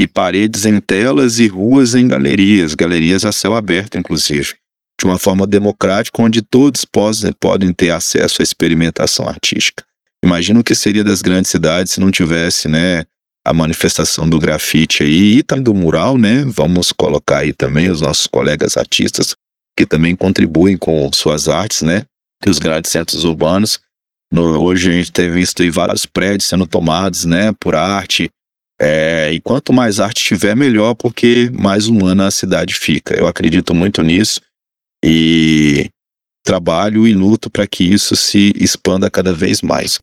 e 0.00 0.06
paredes 0.06 0.66
em 0.66 0.80
telas 0.80 1.38
e 1.38 1.48
ruas 1.48 1.94
em 1.94 2.06
galerias, 2.06 2.74
galerias 2.74 3.24
a 3.24 3.32
céu 3.32 3.54
aberto, 3.54 3.98
inclusive, 3.98 4.54
de 5.00 5.06
uma 5.06 5.18
forma 5.18 5.46
democrática, 5.46 6.22
onde 6.22 6.42
todos 6.42 6.84
podem, 6.84 7.32
podem 7.32 7.72
ter 7.72 7.90
acesso 7.90 8.40
à 8.40 8.44
experimentação 8.44 9.28
artística. 9.28 9.84
Imagina 10.24 10.60
o 10.60 10.64
que 10.64 10.74
seria 10.74 11.02
das 11.02 11.22
grandes 11.22 11.50
cidades 11.50 11.92
se 11.92 12.00
não 12.00 12.10
tivesse, 12.10 12.68
né, 12.68 13.04
a 13.44 13.52
manifestação 13.52 14.28
do 14.28 14.38
grafite 14.38 15.02
aí 15.02 15.38
e 15.38 15.42
também 15.42 15.62
do 15.62 15.74
mural, 15.74 16.16
né? 16.16 16.44
Vamos 16.46 16.92
colocar 16.92 17.38
aí 17.38 17.52
também 17.52 17.90
os 17.90 18.00
nossos 18.00 18.26
colegas 18.26 18.76
artistas 18.76 19.34
que 19.76 19.84
também 19.84 20.16
contribuem 20.16 20.76
com 20.76 21.10
suas 21.12 21.48
artes, 21.48 21.82
né? 21.82 22.04
Que 22.42 22.48
os 22.48 22.58
grandes 22.58 22.90
centros 22.90 23.24
urbanos. 23.24 23.80
No, 24.32 24.62
hoje 24.62 24.90
a 24.90 24.92
gente 24.92 25.12
tem 25.12 25.30
visto 25.30 25.62
aí 25.62 25.70
vários 25.70 26.06
prédios 26.06 26.48
sendo 26.48 26.66
tomados, 26.66 27.24
né, 27.24 27.52
por 27.60 27.76
arte, 27.76 28.28
é, 28.80 29.32
e 29.32 29.40
quanto 29.40 29.72
mais 29.72 30.00
arte 30.00 30.24
tiver, 30.24 30.56
melhor, 30.56 30.94
porque 30.94 31.50
mais 31.52 31.86
humana 31.86 32.26
a 32.26 32.30
cidade 32.30 32.74
fica. 32.74 33.14
Eu 33.14 33.26
acredito 33.26 33.74
muito 33.74 34.02
nisso 34.02 34.40
e 35.04 35.88
trabalho 36.44 37.06
e 37.06 37.14
luto 37.14 37.48
para 37.48 37.66
que 37.66 37.84
isso 37.84 38.16
se 38.16 38.52
expanda 38.56 39.10
cada 39.10 39.32
vez 39.32 39.62
mais. 39.62 39.98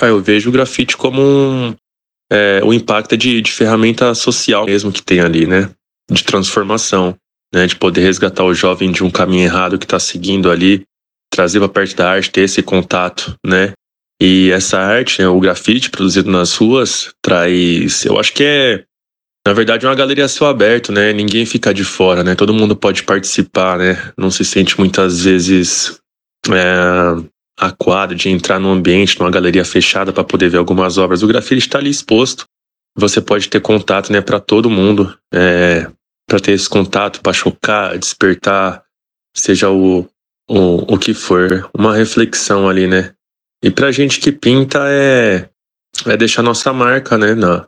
Ah, 0.00 0.06
eu 0.06 0.22
vejo 0.22 0.48
o 0.48 0.52
grafite 0.52 0.96
como 0.96 1.20
um, 1.20 1.74
é, 2.30 2.60
o 2.64 2.72
impacto 2.72 3.16
de, 3.16 3.40
de 3.40 3.52
ferramenta 3.52 4.14
social 4.14 4.66
mesmo 4.66 4.92
que 4.92 5.02
tem 5.02 5.20
ali, 5.20 5.46
né? 5.46 5.70
De 6.10 6.24
transformação, 6.24 7.16
né? 7.52 7.66
De 7.66 7.76
poder 7.76 8.02
resgatar 8.02 8.44
o 8.44 8.54
jovem 8.54 8.90
de 8.90 9.02
um 9.02 9.10
caminho 9.10 9.44
errado 9.44 9.78
que 9.78 9.84
está 9.84 9.98
seguindo 9.98 10.50
ali, 10.50 10.84
trazer 11.30 11.58
para 11.60 11.68
perto 11.68 11.96
da 11.96 12.10
arte, 12.10 12.30
ter 12.30 12.42
esse 12.42 12.62
contato, 12.62 13.34
né? 13.44 13.72
E 14.20 14.50
essa 14.50 14.78
arte, 14.80 15.22
né, 15.22 15.28
o 15.28 15.38
grafite 15.38 15.90
produzido 15.90 16.28
nas 16.28 16.54
ruas, 16.56 17.12
traz. 17.22 18.04
Eu 18.04 18.18
acho 18.18 18.32
que 18.32 18.42
é, 18.42 18.84
na 19.46 19.52
verdade, 19.52 19.86
uma 19.86 19.94
galeria 19.94 20.24
a 20.24 20.28
céu 20.28 20.48
aberto, 20.48 20.92
né? 20.92 21.12
Ninguém 21.12 21.46
fica 21.46 21.72
de 21.72 21.84
fora, 21.84 22.24
né? 22.24 22.34
Todo 22.34 22.52
mundo 22.52 22.74
pode 22.74 23.04
participar, 23.04 23.78
né? 23.78 24.12
Não 24.16 24.30
se 24.30 24.44
sente 24.44 24.78
muitas 24.78 25.24
vezes 25.24 26.00
é, 26.50 27.22
aquado 27.58 28.14
de 28.14 28.28
entrar 28.28 28.60
num 28.60 28.70
ambiente, 28.70 29.18
numa 29.18 29.30
galeria 29.30 29.64
fechada 29.64 30.12
para 30.12 30.22
poder 30.22 30.48
ver 30.48 30.58
algumas 30.58 30.96
obras. 30.96 31.22
O 31.22 31.26
grafite 31.26 31.66
está 31.66 31.78
ali 31.78 31.90
exposto. 31.90 32.44
Você 32.96 33.20
pode 33.20 33.48
ter 33.48 33.60
contato, 33.60 34.12
né, 34.12 34.20
para 34.20 34.40
todo 34.40 34.70
mundo, 34.70 35.16
é, 35.32 35.90
para 36.28 36.40
ter 36.40 36.52
esse 36.52 36.68
contato, 36.68 37.20
para 37.20 37.32
chocar, 37.32 37.98
despertar, 37.98 38.82
seja 39.36 39.70
o, 39.70 40.08
o, 40.48 40.94
o 40.94 40.98
que 40.98 41.14
for, 41.14 41.68
uma 41.76 41.94
reflexão 41.94 42.68
ali, 42.68 42.86
né? 42.86 43.12
E 43.62 43.70
pra 43.70 43.92
gente 43.92 44.20
que 44.20 44.32
pinta 44.32 44.84
é, 44.88 45.48
é 46.06 46.16
deixar 46.16 46.42
nossa 46.42 46.72
marca, 46.72 47.16
né, 47.18 47.34
na, 47.34 47.66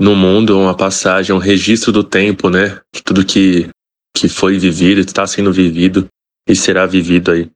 no 0.00 0.14
mundo, 0.14 0.58
uma 0.58 0.76
passagem, 0.76 1.34
um 1.34 1.38
registro 1.38 1.90
do 1.90 2.04
tempo, 2.04 2.48
né, 2.48 2.80
de 2.94 3.02
tudo 3.02 3.24
que, 3.24 3.68
que 4.16 4.28
foi 4.28 4.58
vivido, 4.58 5.00
está 5.00 5.26
sendo 5.26 5.52
vivido 5.52 6.08
e 6.48 6.54
será 6.54 6.86
vivido 6.86 7.30
aí. 7.32 7.50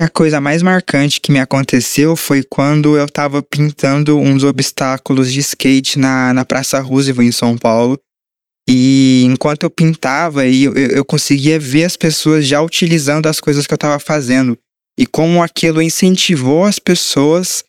A 0.00 0.08
coisa 0.08 0.40
mais 0.40 0.62
marcante 0.62 1.20
que 1.20 1.32
me 1.32 1.40
aconteceu 1.40 2.14
foi 2.14 2.44
quando 2.44 2.96
eu 2.96 3.04
estava 3.04 3.42
pintando 3.42 4.16
uns 4.16 4.44
obstáculos 4.44 5.32
de 5.32 5.40
skate 5.40 5.98
na, 5.98 6.32
na 6.32 6.44
Praça 6.44 6.78
Roosevelt, 6.78 7.28
em 7.28 7.32
São 7.32 7.58
Paulo. 7.58 7.98
E 8.68 9.24
enquanto 9.24 9.64
eu 9.64 9.70
pintava, 9.70 10.46
eu, 10.46 10.72
eu 10.74 11.04
conseguia 11.04 11.58
ver 11.58 11.82
as 11.82 11.96
pessoas 11.96 12.46
já 12.46 12.62
utilizando 12.62 13.26
as 13.26 13.40
coisas 13.40 13.66
que 13.66 13.72
eu 13.72 13.76
estava 13.76 13.98
fazendo 13.98 14.56
e 14.96 15.04
como 15.04 15.42
aquilo 15.42 15.82
incentivou 15.82 16.64
as 16.64 16.78
pessoas 16.78 17.64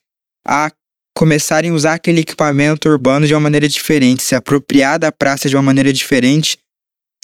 a 0.45 0.71
começarem 1.17 1.71
a 1.71 1.73
usar 1.73 1.93
aquele 1.95 2.21
equipamento 2.21 2.87
urbano 2.87 3.25
de 3.25 3.33
uma 3.33 3.39
maneira 3.39 3.67
diferente, 3.67 4.21
se 4.21 4.35
apropriar 4.35 4.99
da 4.99 5.11
praça 5.11 5.49
de 5.49 5.55
uma 5.55 5.63
maneira 5.63 5.91
diferente, 5.91 6.57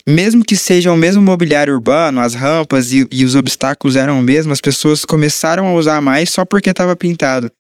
mesmo 0.07 0.45
que 0.45 0.55
seja 0.55 0.91
o 0.91 0.97
mesmo 0.97 1.21
mobiliário 1.21 1.73
urbano, 1.73 2.21
as 2.21 2.35
rampas 2.35 2.91
e, 2.91 3.07
e 3.11 3.25
os 3.25 3.35
obstáculos 3.35 3.95
eram 3.95 4.19
o 4.19 4.23
mesmo, 4.23 4.53
as 4.53 4.61
pessoas 4.61 5.03
começaram 5.03 5.67
a 5.67 5.73
usar 5.73 6.01
mais 6.01 6.29
só 6.29 6.45
porque 6.45 6.69
estava 6.69 6.95
pintado. 6.95 7.51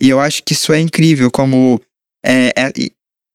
E 0.00 0.08
eu 0.10 0.20
acho 0.20 0.42
que 0.42 0.52
isso 0.52 0.72
é 0.72 0.80
incrível, 0.80 1.30
como 1.30 1.80
é, 2.24 2.52
é, 2.56 2.72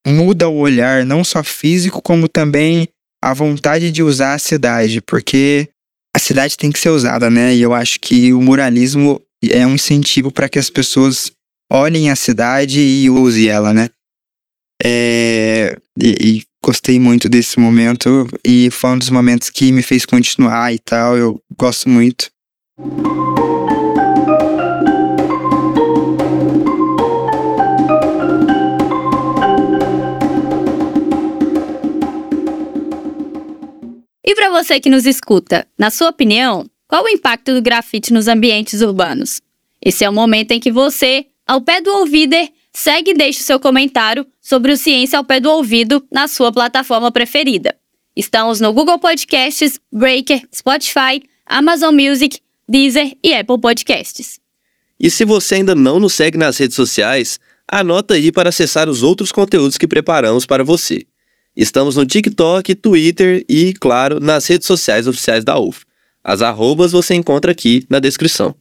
muda 0.08 0.47
o 0.47 0.58
olhar, 0.58 1.06
não 1.06 1.24
só 1.24 1.43
físico, 1.43 2.02
como 2.02 2.28
também 2.28 2.88
a 3.24 3.34
vontade 3.34 3.91
de 3.91 4.04
usar 4.04 4.34
a 4.34 4.39
cidade, 4.39 5.02
porque 5.02 5.67
a 6.15 6.19
cidade 6.19 6.58
tem 6.58 6.71
que 6.71 6.80
ser 6.80 6.89
usada, 6.89 7.30
né? 7.30 7.56
E 7.56 7.62
eu 7.62 7.74
acho 7.74 8.00
que 8.00 8.34
o 8.34 8.41
muralismo 8.41 9.21
é 9.50 9.65
um 9.65 9.76
incentivo 9.76 10.32
para 10.32 10.50
que 10.50 10.60
as 10.60 10.69
pessoas 10.69 11.32
olhem 11.71 12.10
a 12.10 12.15
cidade 12.15 12.80
e 12.80 13.10
usem 13.10 13.47
ela, 13.47 13.74
né? 13.74 13.89
É, 14.84 15.78
e, 16.00 16.39
e, 16.39 16.43
gostei 16.63 17.00
muito 17.00 17.28
desse 17.28 17.60
momento 17.60 18.28
e 18.45 18.69
foi 18.69 18.91
um 18.91 18.97
dos 19.00 19.10
momentos 19.10 19.50
que 19.50 19.71
me 19.71 19.82
fez 19.82 20.06
continuar 20.06 20.71
e 20.74 20.80
tal. 20.80 21.17
Eu 21.17 21.41
gosto 21.58 21.89
muito. 21.89 22.30
E 34.24 34.36
para 34.36 34.52
você 34.52 34.80
que 34.80 34.89
nos 34.89 35.06
escuta, 35.06 35.67
na 35.78 35.89
sua 35.89 36.10
opinião, 36.10 36.65
qual 36.88 37.04
o 37.04 37.10
impacto 37.10 37.54
do 37.54 37.62
grafite 37.62 38.13
nos 38.13 38.28
ambientes 38.28 38.82
urbanos? 38.82 39.41
Esse 39.84 40.06
é 40.06 40.10
o 40.10 40.13
momento 40.13 40.52
em 40.52 40.60
que 40.60 40.71
você, 40.71 41.26
ao 41.47 41.60
pé 41.60 41.82
do 41.82 41.89
ouvider, 41.89 42.50
segue 42.74 43.12
e 43.12 43.14
deixe 43.14 43.44
seu 43.44 43.60
comentário 43.60 44.26
sobre 44.42 44.72
o 44.72 44.78
Ciência 44.78 45.18
ao 45.18 45.24
Pé 45.24 45.40
do 45.40 45.52
Ouvido 45.52 46.06
na 46.12 46.28
sua 46.28 46.52
plataforma 46.52 47.12
preferida. 47.12 47.76
Estamos 48.16 48.60
no 48.60 48.74
Google 48.74 49.00
Podcasts, 49.00 49.80
Breaker, 49.92 50.42
Spotify, 50.54 51.22
Amazon 51.46 51.96
Music, 51.96 52.40
Deezer 52.68 53.18
e 53.24 53.34
Apple 53.34 53.60
Podcasts. 53.60 54.40
E 55.00 55.10
se 55.10 55.26
você 55.26 55.56
ainda 55.56 55.74
não 55.74 56.00
nos 56.00 56.14
segue 56.14 56.38
nas 56.38 56.58
redes 56.58 56.76
sociais, 56.76 57.40
anota 57.68 58.14
aí 58.14 58.32
para 58.32 58.50
acessar 58.50 58.90
os 58.90 59.02
outros 59.02 59.32
conteúdos 59.32 59.78
que 59.78 59.88
preparamos 59.88 60.46
para 60.46 60.64
você. 60.64 61.06
Estamos 61.56 61.96
no 61.96 62.06
TikTok, 62.06 62.76
Twitter 62.76 63.46
e, 63.50 63.74
claro, 63.74 64.20
nas 64.20 64.48
redes 64.48 64.68
sociais 64.68 65.08
oficiais 65.08 65.44
da 65.44 65.60
UF. 65.60 65.84
As 66.24 66.42
arrobas 66.42 66.92
você 66.92 67.16
encontra 67.16 67.52
aqui 67.52 67.86
na 67.90 68.00
descrição. 68.00 68.56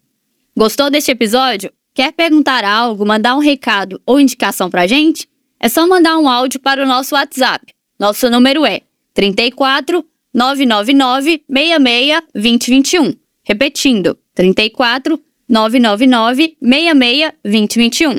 Gostou 0.57 0.91
deste 0.91 1.11
episódio? 1.11 1.71
Quer 2.01 2.13
perguntar 2.13 2.65
algo, 2.65 3.05
mandar 3.05 3.37
um 3.37 3.41
recado 3.41 4.01
ou 4.07 4.19
indicação 4.19 4.71
pra 4.71 4.87
gente? 4.87 5.29
É 5.61 5.69
só 5.69 5.87
mandar 5.87 6.17
um 6.17 6.31
áudio 6.31 6.59
para 6.59 6.83
o 6.83 6.87
nosso 6.87 7.15
WhatsApp. 7.15 7.75
Nosso 7.99 8.31
número 8.31 8.65
é 8.65 8.81
34 9.13 10.03
999 10.33 11.43
66 11.47 12.23
2021. 12.35 13.15
Repetindo, 13.45 14.17
34 14.35 15.21
999 15.47 16.57
66 16.59 17.33
2021. 17.45 18.19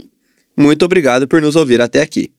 Muito 0.56 0.86
obrigado 0.86 1.28
por 1.28 1.42
nos 1.42 1.56
ouvir 1.56 1.82
até 1.82 2.04
aqui. 2.04 2.30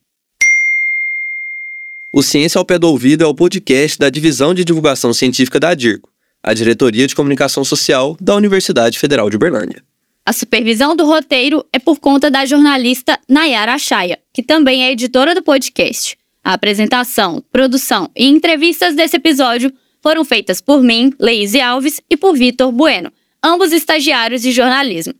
O 2.12 2.22
Ciência 2.22 2.60
ao 2.60 2.64
Pé 2.64 2.78
do 2.78 2.86
Ouvido 2.86 3.24
é 3.24 3.26
o 3.26 3.34
podcast 3.34 3.98
da 3.98 4.08
Divisão 4.08 4.54
de 4.54 4.64
Divulgação 4.64 5.12
Científica 5.12 5.58
da 5.58 5.70
ADIRCO, 5.70 6.08
a 6.40 6.54
Diretoria 6.54 7.08
de 7.08 7.16
Comunicação 7.16 7.64
Social 7.64 8.16
da 8.20 8.36
Universidade 8.36 8.96
Federal 8.96 9.28
de 9.28 9.34
Uberlândia. 9.34 9.82
A 10.24 10.32
supervisão 10.32 10.94
do 10.94 11.04
roteiro 11.04 11.66
é 11.72 11.80
por 11.80 11.98
conta 11.98 12.30
da 12.30 12.46
jornalista 12.46 13.18
Nayara 13.28 13.74
Achaia, 13.74 14.20
que 14.32 14.40
também 14.40 14.84
é 14.84 14.92
editora 14.92 15.34
do 15.34 15.42
podcast. 15.42 16.16
A 16.44 16.52
apresentação, 16.52 17.42
produção 17.50 18.08
e 18.14 18.26
entrevistas 18.26 18.94
desse 18.94 19.16
episódio 19.16 19.72
foram 20.00 20.24
feitas 20.24 20.60
por 20.60 20.80
mim, 20.80 21.12
Leise 21.18 21.60
Alves, 21.60 22.00
e 22.08 22.16
por 22.16 22.36
Vitor 22.36 22.70
Bueno, 22.70 23.12
ambos 23.42 23.72
estagiários 23.72 24.42
de 24.42 24.52
jornalismo. 24.52 25.12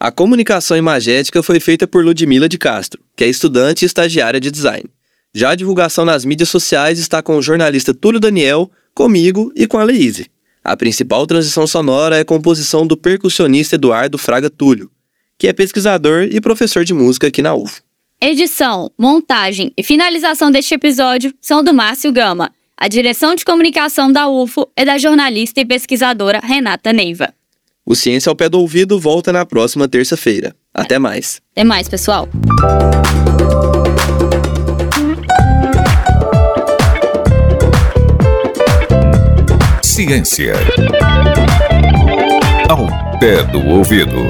A 0.00 0.10
comunicação 0.10 0.76
imagética 0.76 1.42
foi 1.42 1.60
feita 1.60 1.86
por 1.86 2.02
Ludmila 2.02 2.48
de 2.48 2.56
Castro, 2.56 3.02
que 3.14 3.24
é 3.24 3.28
estudante 3.28 3.84
e 3.84 3.86
estagiária 3.86 4.40
de 4.40 4.50
design. 4.50 4.84
Já 5.34 5.50
a 5.50 5.54
divulgação 5.54 6.06
nas 6.06 6.24
mídias 6.24 6.48
sociais 6.48 6.98
está 6.98 7.22
com 7.22 7.36
o 7.36 7.42
jornalista 7.42 7.92
Túlio 7.92 8.18
Daniel, 8.18 8.70
comigo 8.94 9.52
e 9.54 9.66
com 9.66 9.78
a 9.78 9.84
Leise. 9.84 10.30
A 10.66 10.76
principal 10.76 11.24
transição 11.28 11.64
sonora 11.64 12.16
é 12.16 12.22
a 12.22 12.24
composição 12.24 12.84
do 12.84 12.96
percussionista 12.96 13.76
Eduardo 13.76 14.18
Fraga 14.18 14.50
Túlio, 14.50 14.90
que 15.38 15.46
é 15.46 15.52
pesquisador 15.52 16.24
e 16.24 16.40
professor 16.40 16.84
de 16.84 16.92
música 16.92 17.28
aqui 17.28 17.40
na 17.40 17.54
UF. 17.54 17.82
Edição, 18.20 18.90
montagem 18.98 19.72
e 19.76 19.82
finalização 19.84 20.50
deste 20.50 20.74
episódio 20.74 21.32
são 21.40 21.62
do 21.62 21.72
Márcio 21.72 22.10
Gama. 22.10 22.50
A 22.76 22.88
direção 22.88 23.36
de 23.36 23.44
comunicação 23.44 24.10
da 24.10 24.28
UFO 24.28 24.68
é 24.74 24.84
da 24.84 24.98
jornalista 24.98 25.60
e 25.60 25.64
pesquisadora 25.64 26.40
Renata 26.42 26.92
Neiva. 26.92 27.32
O 27.84 27.94
Ciência 27.94 28.28
ao 28.28 28.34
Pé 28.34 28.48
do 28.48 28.58
Ouvido 28.58 28.98
volta 28.98 29.32
na 29.32 29.46
próxima 29.46 29.86
terça-feira. 29.86 30.52
Até 30.74 30.98
mais. 30.98 31.40
Até 31.52 31.62
mais, 31.62 31.88
pessoal. 31.88 32.28
Ciência 39.96 40.52
ao 42.68 42.86
pé 43.18 43.42
do 43.44 43.66
ouvido. 43.66 44.26